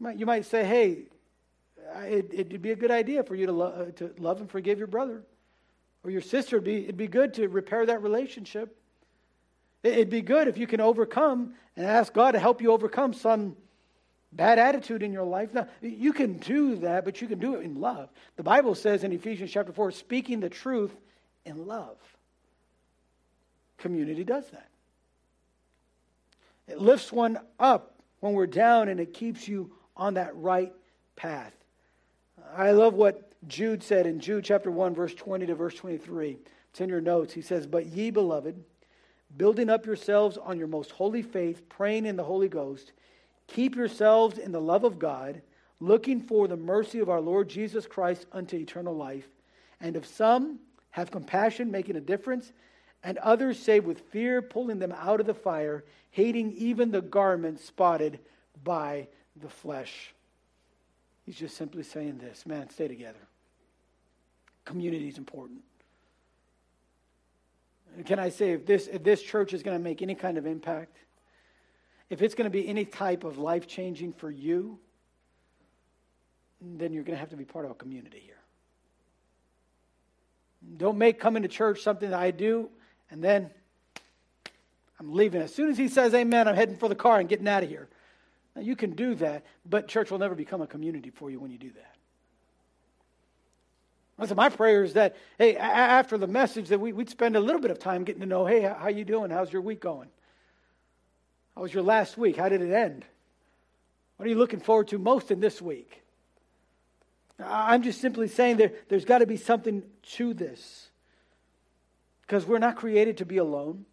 You 0.00 0.04
might, 0.04 0.18
you 0.18 0.26
might 0.26 0.44
say, 0.44 0.64
hey, 0.64 1.04
it, 2.02 2.52
would 2.52 2.62
be 2.62 2.72
a 2.72 2.76
good 2.76 2.90
idea 2.90 3.22
for 3.22 3.34
you 3.34 3.46
to, 3.46 3.52
lo- 3.52 3.66
uh, 3.66 3.90
to 3.92 4.12
love 4.18 4.40
and 4.40 4.50
forgive 4.50 4.78
your 4.78 4.88
brother 4.88 5.22
or 6.04 6.10
your 6.10 6.20
sister. 6.20 6.56
It'd 6.56 6.64
be, 6.64 6.84
it'd 6.84 6.96
be 6.96 7.08
good 7.08 7.34
to 7.34 7.48
repair 7.48 7.86
that 7.86 8.02
relationship. 8.02 8.76
It'd 9.82 10.10
be 10.10 10.22
good 10.22 10.48
if 10.48 10.56
you 10.56 10.66
can 10.66 10.80
overcome 10.80 11.54
and 11.76 11.84
ask 11.84 12.12
God 12.12 12.32
to 12.32 12.38
help 12.38 12.62
you 12.62 12.70
overcome 12.70 13.12
some 13.12 13.56
bad 14.32 14.58
attitude 14.58 15.02
in 15.02 15.12
your 15.12 15.24
life. 15.24 15.52
Now, 15.52 15.68
you 15.80 16.12
can 16.12 16.38
do 16.38 16.76
that, 16.76 17.04
but 17.04 17.20
you 17.20 17.28
can 17.28 17.38
do 17.38 17.54
it 17.54 17.64
in 17.64 17.80
love. 17.80 18.08
The 18.36 18.42
Bible 18.42 18.74
says 18.74 19.04
in 19.04 19.12
Ephesians 19.12 19.50
chapter 19.50 19.72
4, 19.72 19.90
speaking 19.92 20.40
the 20.40 20.48
truth 20.48 20.94
in 21.44 21.66
love. 21.66 21.96
Community 23.78 24.24
does 24.24 24.46
that. 24.50 24.68
It 26.66 26.80
lifts 26.80 27.12
one 27.12 27.38
up 27.58 27.94
when 28.20 28.32
we're 28.32 28.46
down 28.46 28.88
and 28.88 28.98
it 28.98 29.12
keeps 29.12 29.46
you 29.46 29.70
on 29.96 30.14
that 30.14 30.34
right 30.36 30.72
path. 31.14 31.52
I 32.56 32.72
love 32.72 32.94
what 32.94 33.33
Jude 33.48 33.82
said 33.82 34.06
in 34.06 34.20
Jude 34.20 34.44
chapter 34.44 34.70
1, 34.70 34.94
verse 34.94 35.14
20 35.14 35.46
to 35.46 35.54
verse 35.54 35.74
23. 35.74 36.38
It's 36.70 36.80
in 36.80 36.88
your 36.88 37.00
notes. 37.00 37.34
He 37.34 37.42
says, 37.42 37.66
But 37.66 37.86
ye, 37.86 38.10
beloved, 38.10 38.62
building 39.36 39.70
up 39.70 39.86
yourselves 39.86 40.38
on 40.38 40.58
your 40.58 40.68
most 40.68 40.90
holy 40.90 41.22
faith, 41.22 41.68
praying 41.68 42.06
in 42.06 42.16
the 42.16 42.24
Holy 42.24 42.48
Ghost, 42.48 42.92
keep 43.46 43.76
yourselves 43.76 44.38
in 44.38 44.52
the 44.52 44.60
love 44.60 44.84
of 44.84 44.98
God, 44.98 45.42
looking 45.80 46.20
for 46.20 46.48
the 46.48 46.56
mercy 46.56 47.00
of 47.00 47.08
our 47.08 47.20
Lord 47.20 47.48
Jesus 47.48 47.86
Christ 47.86 48.26
unto 48.32 48.56
eternal 48.56 48.96
life. 48.96 49.28
And 49.80 49.96
if 49.96 50.06
some 50.06 50.58
have 50.90 51.10
compassion, 51.10 51.70
making 51.70 51.96
a 51.96 52.00
difference, 52.00 52.52
and 53.02 53.18
others 53.18 53.58
say 53.58 53.80
with 53.80 54.00
fear, 54.00 54.40
pulling 54.40 54.78
them 54.78 54.92
out 54.92 55.20
of 55.20 55.26
the 55.26 55.34
fire, 55.34 55.84
hating 56.10 56.52
even 56.52 56.90
the 56.90 57.02
garment 57.02 57.60
spotted 57.60 58.18
by 58.62 59.08
the 59.36 59.48
flesh. 59.48 60.14
He's 61.26 61.36
just 61.36 61.56
simply 61.56 61.82
saying 61.82 62.18
this 62.18 62.46
man, 62.46 62.70
stay 62.70 62.88
together. 62.88 63.18
Community 64.64 65.08
is 65.08 65.18
important. 65.18 65.60
Can 68.06 68.18
I 68.18 68.28
say, 68.28 68.52
if 68.52 68.66
this, 68.66 68.88
if 68.88 69.04
this 69.04 69.22
church 69.22 69.52
is 69.52 69.62
going 69.62 69.76
to 69.76 69.82
make 69.82 70.02
any 70.02 70.14
kind 70.14 70.36
of 70.36 70.46
impact, 70.46 70.96
if 72.10 72.22
it's 72.22 72.34
going 72.34 72.46
to 72.46 72.50
be 72.50 72.66
any 72.68 72.84
type 72.84 73.24
of 73.24 73.38
life 73.38 73.66
changing 73.66 74.12
for 74.12 74.30
you, 74.30 74.78
then 76.60 76.92
you're 76.92 77.04
going 77.04 77.14
to 77.14 77.20
have 77.20 77.30
to 77.30 77.36
be 77.36 77.44
part 77.44 77.64
of 77.64 77.70
a 77.70 77.74
community 77.74 78.20
here. 78.24 78.34
Don't 80.76 80.98
make 80.98 81.20
coming 81.20 81.42
to 81.42 81.48
church 81.48 81.82
something 81.82 82.10
that 82.10 82.18
I 82.18 82.30
do 82.30 82.70
and 83.10 83.22
then 83.22 83.50
I'm 84.98 85.12
leaving. 85.12 85.42
As 85.42 85.54
soon 85.54 85.70
as 85.70 85.78
he 85.78 85.88
says 85.88 86.14
amen, 86.14 86.48
I'm 86.48 86.56
heading 86.56 86.76
for 86.76 86.88
the 86.88 86.94
car 86.94 87.20
and 87.20 87.28
getting 87.28 87.46
out 87.48 87.62
of 87.62 87.68
here. 87.68 87.88
Now, 88.56 88.62
you 88.62 88.76
can 88.76 88.92
do 88.92 89.14
that, 89.16 89.44
but 89.68 89.88
church 89.88 90.10
will 90.10 90.18
never 90.18 90.34
become 90.34 90.62
a 90.62 90.66
community 90.66 91.10
for 91.10 91.30
you 91.30 91.40
when 91.40 91.50
you 91.50 91.58
do 91.58 91.70
that. 91.72 91.93
Listen, 94.18 94.36
my 94.36 94.48
prayer 94.48 94.84
is 94.84 94.92
that, 94.92 95.16
hey, 95.38 95.56
after 95.56 96.16
the 96.16 96.28
message, 96.28 96.68
that 96.68 96.80
we, 96.80 96.92
would 96.92 97.10
spend 97.10 97.36
a 97.36 97.40
little 97.40 97.60
bit 97.60 97.70
of 97.70 97.78
time 97.78 98.04
getting 98.04 98.20
to 98.20 98.26
know, 98.26 98.46
hey, 98.46 98.62
how 98.62 98.88
you 98.88 99.04
doing? 99.04 99.30
How's 99.30 99.52
your 99.52 99.62
week 99.62 99.80
going? 99.80 100.08
How 101.56 101.62
was 101.62 101.74
your 101.74 101.82
last 101.82 102.16
week? 102.16 102.36
How 102.36 102.48
did 102.48 102.62
it 102.62 102.72
end? 102.72 103.04
What 104.16 104.26
are 104.26 104.28
you 104.28 104.36
looking 104.36 104.60
forward 104.60 104.88
to 104.88 104.98
most 104.98 105.32
in 105.32 105.40
this 105.40 105.60
week? 105.60 106.02
I'm 107.42 107.82
just 107.82 108.00
simply 108.00 108.28
saying 108.28 108.58
there, 108.58 108.72
there's 108.88 109.04
got 109.04 109.18
to 109.18 109.26
be 109.26 109.36
something 109.36 109.82
to 110.12 110.34
this. 110.34 110.88
Because 112.22 112.46
we're 112.46 112.58
not 112.58 112.76
created 112.76 113.18
to 113.18 113.26
be 113.26 113.38
alone. 113.38 113.84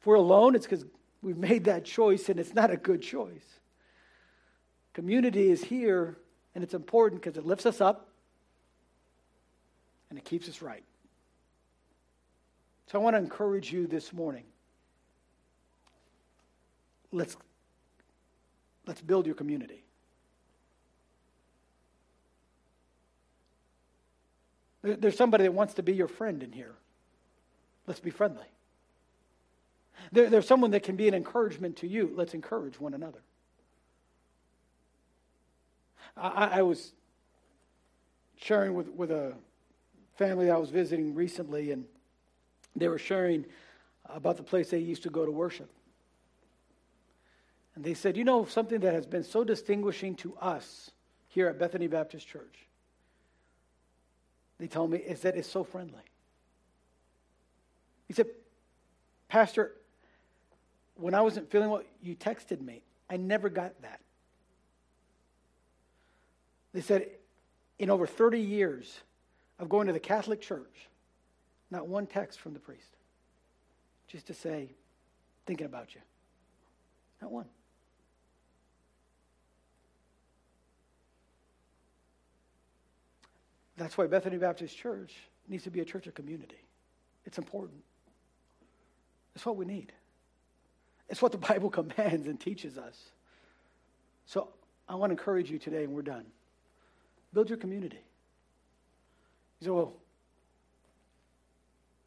If 0.00 0.06
we're 0.06 0.16
alone, 0.16 0.54
it's 0.54 0.66
because 0.66 0.84
we've 1.22 1.38
made 1.38 1.64
that 1.64 1.86
choice 1.86 2.28
and 2.28 2.38
it's 2.38 2.52
not 2.52 2.70
a 2.70 2.76
good 2.76 3.00
choice. 3.00 3.44
Community 4.92 5.50
is 5.50 5.64
here 5.64 6.18
and 6.54 6.62
it's 6.62 6.74
important 6.74 7.22
because 7.22 7.38
it 7.38 7.46
lifts 7.46 7.64
us 7.64 7.80
up 7.80 8.11
and 10.12 10.18
it 10.18 10.26
keeps 10.26 10.46
us 10.46 10.60
right. 10.60 10.84
So 12.88 13.00
I 13.00 13.02
want 13.02 13.14
to 13.14 13.18
encourage 13.18 13.72
you 13.72 13.86
this 13.86 14.12
morning. 14.12 14.44
Let's, 17.12 17.34
let's 18.86 19.00
build 19.00 19.24
your 19.24 19.34
community. 19.34 19.84
There's 24.82 25.16
somebody 25.16 25.44
that 25.44 25.52
wants 25.54 25.72
to 25.74 25.82
be 25.82 25.94
your 25.94 26.08
friend 26.08 26.42
in 26.42 26.52
here. 26.52 26.74
Let's 27.86 28.00
be 28.00 28.10
friendly. 28.10 28.44
There, 30.12 30.28
there's 30.28 30.46
someone 30.46 30.72
that 30.72 30.82
can 30.82 30.96
be 30.96 31.08
an 31.08 31.14
encouragement 31.14 31.76
to 31.78 31.88
you. 31.88 32.12
Let's 32.14 32.34
encourage 32.34 32.78
one 32.78 32.92
another. 32.92 33.22
I, 36.18 36.58
I 36.58 36.62
was 36.62 36.92
sharing 38.36 38.74
with, 38.74 38.88
with 38.88 39.10
a 39.10 39.32
family 40.16 40.50
I 40.50 40.56
was 40.56 40.70
visiting 40.70 41.14
recently, 41.14 41.72
and 41.72 41.84
they 42.76 42.88
were 42.88 42.98
sharing 42.98 43.44
about 44.08 44.36
the 44.36 44.42
place 44.42 44.70
they 44.70 44.78
used 44.78 45.02
to 45.04 45.10
go 45.10 45.24
to 45.24 45.32
worship. 45.32 45.70
And 47.74 47.84
they 47.84 47.94
said, 47.94 48.16
You 48.16 48.24
know, 48.24 48.44
something 48.44 48.80
that 48.80 48.94
has 48.94 49.06
been 49.06 49.24
so 49.24 49.44
distinguishing 49.44 50.14
to 50.16 50.36
us 50.36 50.90
here 51.28 51.48
at 51.48 51.58
Bethany 51.58 51.86
Baptist 51.86 52.28
Church 52.28 52.66
they 54.62 54.68
told 54.68 54.92
me, 54.92 54.98
is 54.98 55.22
that 55.22 55.36
it's 55.36 55.50
so 55.50 55.64
friendly. 55.64 56.04
He 58.06 58.14
said, 58.14 58.28
Pastor, 59.28 59.72
when 60.94 61.14
I 61.14 61.20
wasn't 61.20 61.50
feeling 61.50 61.68
well, 61.68 61.82
you 62.00 62.14
texted 62.14 62.60
me. 62.60 62.84
I 63.10 63.16
never 63.16 63.48
got 63.48 63.82
that. 63.82 63.98
They 66.72 66.80
said, 66.80 67.08
in 67.80 67.90
over 67.90 68.06
30 68.06 68.38
years 68.38 69.00
of 69.58 69.68
going 69.68 69.86
to 69.86 69.92
the 69.92 70.00
Catholic 70.00 70.40
Church, 70.40 70.88
not 71.70 71.86
one 71.86 72.06
text 72.06 72.40
from 72.40 72.52
the 72.52 72.58
priest. 72.58 72.96
Just 74.08 74.26
to 74.26 74.34
say, 74.34 74.70
thinking 75.46 75.66
about 75.66 75.94
you. 75.94 76.00
Not 77.20 77.30
one. 77.30 77.46
That's 83.76 83.96
why 83.96 84.06
Bethany 84.06 84.36
Baptist 84.36 84.76
Church 84.76 85.14
needs 85.48 85.64
to 85.64 85.70
be 85.70 85.80
a 85.80 85.84
church 85.84 86.06
of 86.06 86.14
community. 86.14 86.60
It's 87.24 87.38
important. 87.38 87.82
It's 89.34 89.46
what 89.46 89.56
we 89.56 89.64
need. 89.64 89.92
It's 91.08 91.22
what 91.22 91.32
the 91.32 91.38
Bible 91.48 91.70
commands 91.70 92.26
and 92.26 92.38
teaches 92.38 92.78
us. 92.78 92.98
So 94.26 94.48
I 94.88 94.94
want 94.94 95.10
to 95.10 95.14
encourage 95.14 95.50
you 95.50 95.58
today, 95.58 95.84
and 95.84 95.92
we're 95.92 96.02
done. 96.02 96.26
Build 97.32 97.48
your 97.48 97.58
community. 97.58 98.00
You 99.62 99.66
say, 99.66 99.70
well, 99.70 99.92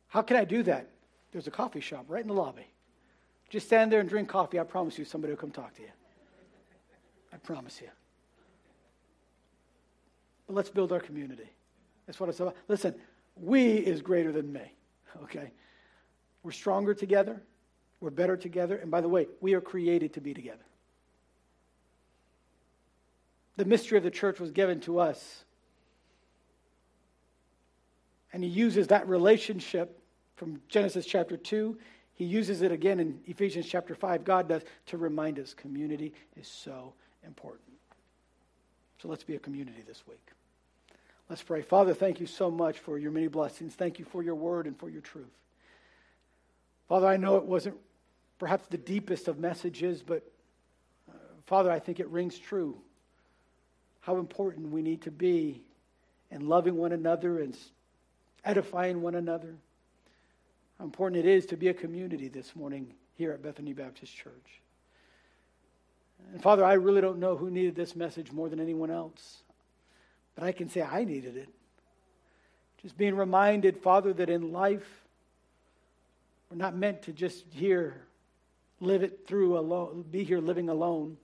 how 0.07 0.21
can 0.21 0.35
I 0.35 0.43
do 0.43 0.61
that? 0.63 0.89
There's 1.31 1.47
a 1.47 1.51
coffee 1.51 1.79
shop 1.79 2.03
right 2.09 2.21
in 2.21 2.27
the 2.27 2.33
lobby. 2.33 2.67
Just 3.49 3.67
stand 3.67 3.93
there 3.93 4.01
and 4.01 4.09
drink 4.09 4.27
coffee. 4.27 4.59
I 4.59 4.63
promise 4.63 4.99
you, 4.99 5.05
somebody 5.05 5.31
will 5.31 5.39
come 5.39 5.51
talk 5.51 5.73
to 5.75 5.81
you. 5.81 5.87
I 7.31 7.37
promise 7.37 7.79
you. 7.79 7.87
But 10.47 10.55
let's 10.57 10.69
build 10.69 10.91
our 10.91 10.99
community. 10.99 11.49
That's 12.05 12.19
what 12.19 12.27
it's 12.27 12.41
about. 12.41 12.57
Listen, 12.67 12.93
we 13.37 13.75
is 13.75 14.01
greater 14.01 14.33
than 14.33 14.51
me, 14.51 14.73
okay? 15.23 15.51
We're 16.43 16.51
stronger 16.51 16.93
together. 16.93 17.41
We're 18.01 18.09
better 18.09 18.35
together. 18.35 18.75
And 18.75 18.91
by 18.91 18.99
the 18.99 19.07
way, 19.07 19.27
we 19.39 19.53
are 19.53 19.61
created 19.61 20.13
to 20.15 20.19
be 20.19 20.33
together. 20.33 20.65
The 23.55 23.63
mystery 23.63 23.97
of 23.97 24.03
the 24.03 24.11
church 24.11 24.41
was 24.41 24.51
given 24.51 24.81
to 24.81 24.99
us. 24.99 25.45
And 28.35 28.43
he 28.43 28.49
uses 28.49 28.87
that 28.87 29.07
relationship 29.07 29.97
from 30.35 30.59
Genesis 30.67 31.05
chapter 31.05 31.37
2. 31.37 31.77
He 32.15 32.25
uses 32.25 32.61
it 32.63 32.69
again 32.69 32.99
in 32.99 33.17
Ephesians 33.27 33.65
chapter 33.65 33.95
5. 33.95 34.25
God 34.25 34.49
does 34.49 34.63
to 34.87 34.97
remind 34.97 35.39
us 35.39 35.53
community 35.53 36.11
is 36.35 36.45
so 36.45 36.91
important. 37.25 37.61
So 39.01 39.07
let's 39.07 39.23
be 39.23 39.37
a 39.37 39.39
community 39.39 39.83
this 39.87 40.03
week. 40.05 40.19
Let's 41.29 41.43
pray. 41.43 41.61
Father, 41.61 41.93
thank 41.93 42.19
you 42.19 42.25
so 42.25 42.51
much 42.51 42.79
for 42.79 42.97
your 42.97 43.09
many 43.09 43.27
blessings. 43.27 43.73
Thank 43.73 43.99
you 43.99 44.03
for 44.03 44.21
your 44.21 44.35
word 44.35 44.67
and 44.67 44.77
for 44.77 44.89
your 44.89 45.01
truth. 45.01 45.31
Father, 46.89 47.07
I 47.07 47.15
know 47.15 47.37
it 47.37 47.45
wasn't 47.45 47.77
perhaps 48.37 48.67
the 48.67 48.77
deepest 48.77 49.29
of 49.29 49.39
messages, 49.39 50.03
but 50.03 50.29
uh, 51.07 51.13
Father, 51.45 51.71
I 51.71 51.79
think 51.79 52.01
it 52.01 52.09
rings 52.09 52.37
true 52.37 52.75
how 54.01 54.17
important 54.17 54.71
we 54.71 54.81
need 54.81 55.03
to 55.03 55.11
be 55.11 55.61
in 56.31 56.49
loving 56.49 56.75
one 56.75 56.91
another 56.91 57.39
and 57.39 57.55
edifying 58.45 59.01
one 59.01 59.15
another. 59.15 59.55
How 60.77 60.85
important 60.85 61.25
it 61.25 61.29
is 61.29 61.45
to 61.47 61.57
be 61.57 61.67
a 61.69 61.73
community 61.73 62.27
this 62.27 62.55
morning 62.55 62.93
here 63.17 63.31
at 63.31 63.41
Bethany 63.41 63.73
Baptist 63.73 64.15
Church. 64.15 64.61
And 66.31 66.41
Father, 66.41 66.63
I 66.63 66.73
really 66.73 67.01
don't 67.01 67.19
know 67.19 67.35
who 67.35 67.49
needed 67.49 67.75
this 67.75 67.95
message 67.95 68.31
more 68.31 68.49
than 68.49 68.59
anyone 68.59 68.91
else, 68.91 69.43
but 70.35 70.43
I 70.43 70.51
can 70.51 70.69
say 70.69 70.81
I 70.81 71.03
needed 71.03 71.37
it. 71.37 71.49
Just 72.81 72.97
being 72.97 73.15
reminded, 73.15 73.77
Father, 73.77 74.13
that 74.13 74.29
in 74.29 74.51
life, 74.51 74.87
we're 76.49 76.57
not 76.57 76.75
meant 76.75 77.03
to 77.03 77.11
just 77.11 77.45
here 77.51 78.01
live 78.79 79.01
it 79.01 79.25
through 79.25 79.57
alone, 79.57 80.05
be 80.11 80.23
here 80.23 80.39
living 80.39 80.69
alone. 80.69 81.17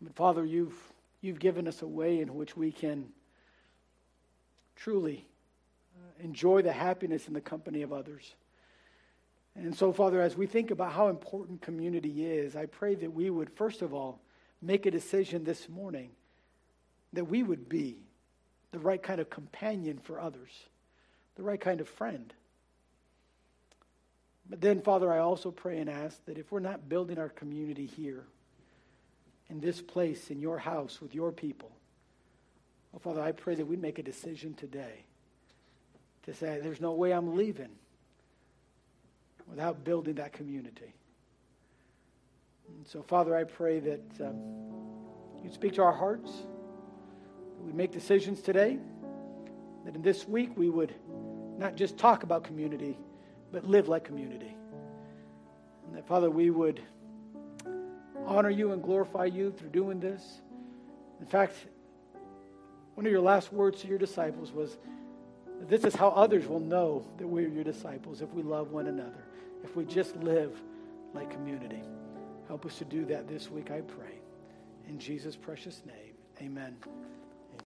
But 0.00 0.14
Father, 0.14 0.44
you've, 0.44 0.78
you've 1.20 1.40
given 1.40 1.66
us 1.66 1.82
a 1.82 1.86
way 1.86 2.20
in 2.20 2.34
which 2.34 2.56
we 2.56 2.70
can 2.70 3.08
truly 4.76 5.26
uh, 5.96 6.24
enjoy 6.24 6.62
the 6.62 6.72
happiness 6.72 7.26
in 7.28 7.34
the 7.34 7.40
company 7.40 7.82
of 7.82 7.92
others. 7.92 8.34
And 9.54 9.74
so, 9.74 9.92
Father, 9.92 10.20
as 10.20 10.36
we 10.36 10.46
think 10.46 10.70
about 10.70 10.92
how 10.92 11.08
important 11.08 11.62
community 11.62 12.26
is, 12.26 12.54
I 12.54 12.66
pray 12.66 12.94
that 12.96 13.12
we 13.12 13.30
would, 13.30 13.50
first 13.50 13.82
of 13.82 13.94
all, 13.94 14.20
make 14.60 14.86
a 14.86 14.90
decision 14.90 15.44
this 15.44 15.68
morning 15.68 16.10
that 17.14 17.24
we 17.24 17.42
would 17.42 17.68
be 17.68 17.96
the 18.72 18.78
right 18.78 19.02
kind 19.02 19.20
of 19.20 19.30
companion 19.30 19.98
for 19.98 20.20
others, 20.20 20.50
the 21.36 21.42
right 21.42 21.60
kind 21.60 21.80
of 21.80 21.88
friend. 21.88 22.34
But 24.48 24.60
then, 24.60 24.82
Father, 24.82 25.10
I 25.12 25.18
also 25.18 25.50
pray 25.50 25.78
and 25.78 25.88
ask 25.88 26.22
that 26.26 26.38
if 26.38 26.52
we're 26.52 26.60
not 26.60 26.88
building 26.88 27.18
our 27.18 27.30
community 27.30 27.86
here, 27.86 28.26
in 29.48 29.60
this 29.60 29.80
place, 29.80 30.30
in 30.30 30.40
your 30.40 30.58
house, 30.58 31.00
with 31.00 31.14
your 31.14 31.32
people, 31.32 31.70
well, 32.92 33.00
Father, 33.00 33.20
I 33.20 33.32
pray 33.32 33.54
that 33.54 33.66
we 33.66 33.76
make 33.76 33.98
a 33.98 34.02
decision 34.02 34.54
today 34.54 35.04
to 36.24 36.34
say, 36.34 36.58
there's 36.62 36.80
no 36.80 36.92
way 36.92 37.12
I'm 37.12 37.36
leaving 37.36 37.70
without 39.48 39.84
building 39.84 40.14
that 40.16 40.32
community. 40.32 40.92
And 42.68 42.86
so, 42.86 43.02
Father, 43.02 43.36
I 43.36 43.44
pray 43.44 43.78
that 43.80 44.02
um, 44.20 44.38
you 45.44 45.50
speak 45.52 45.74
to 45.74 45.82
our 45.82 45.92
hearts, 45.92 46.30
that 46.32 47.64
we 47.64 47.72
make 47.72 47.92
decisions 47.92 48.40
today, 48.40 48.78
that 49.84 49.94
in 49.94 50.02
this 50.02 50.26
week 50.26 50.50
we 50.56 50.68
would 50.68 50.94
not 51.58 51.76
just 51.76 51.96
talk 51.96 52.22
about 52.24 52.42
community, 52.42 52.98
but 53.52 53.64
live 53.64 53.88
like 53.88 54.04
community. 54.04 54.54
And 55.86 55.96
that, 55.96 56.06
Father, 56.06 56.28
we 56.28 56.50
would 56.50 56.82
honor 58.26 58.50
you 58.50 58.72
and 58.72 58.82
glorify 58.82 59.26
you 59.26 59.52
through 59.52 59.68
doing 59.68 60.00
this. 60.00 60.40
In 61.20 61.26
fact, 61.26 61.54
one 62.96 63.04
of 63.04 63.12
your 63.12 63.20
last 63.20 63.52
words 63.52 63.82
to 63.82 63.88
your 63.88 63.98
disciples 63.98 64.52
was, 64.52 64.78
This 65.68 65.84
is 65.84 65.94
how 65.94 66.08
others 66.08 66.46
will 66.46 66.60
know 66.60 67.06
that 67.18 67.26
we're 67.26 67.46
your 67.46 67.62
disciples 67.62 68.22
if 68.22 68.32
we 68.32 68.42
love 68.42 68.72
one 68.72 68.86
another, 68.86 69.24
if 69.62 69.76
we 69.76 69.84
just 69.84 70.16
live 70.16 70.58
like 71.12 71.30
community. 71.30 71.82
Help 72.48 72.64
us 72.64 72.78
to 72.78 72.86
do 72.86 73.04
that 73.04 73.28
this 73.28 73.50
week, 73.50 73.70
I 73.70 73.82
pray. 73.82 74.18
In 74.88 74.98
Jesus' 74.98 75.36
precious 75.36 75.82
name, 75.84 76.14
amen. 76.40 76.76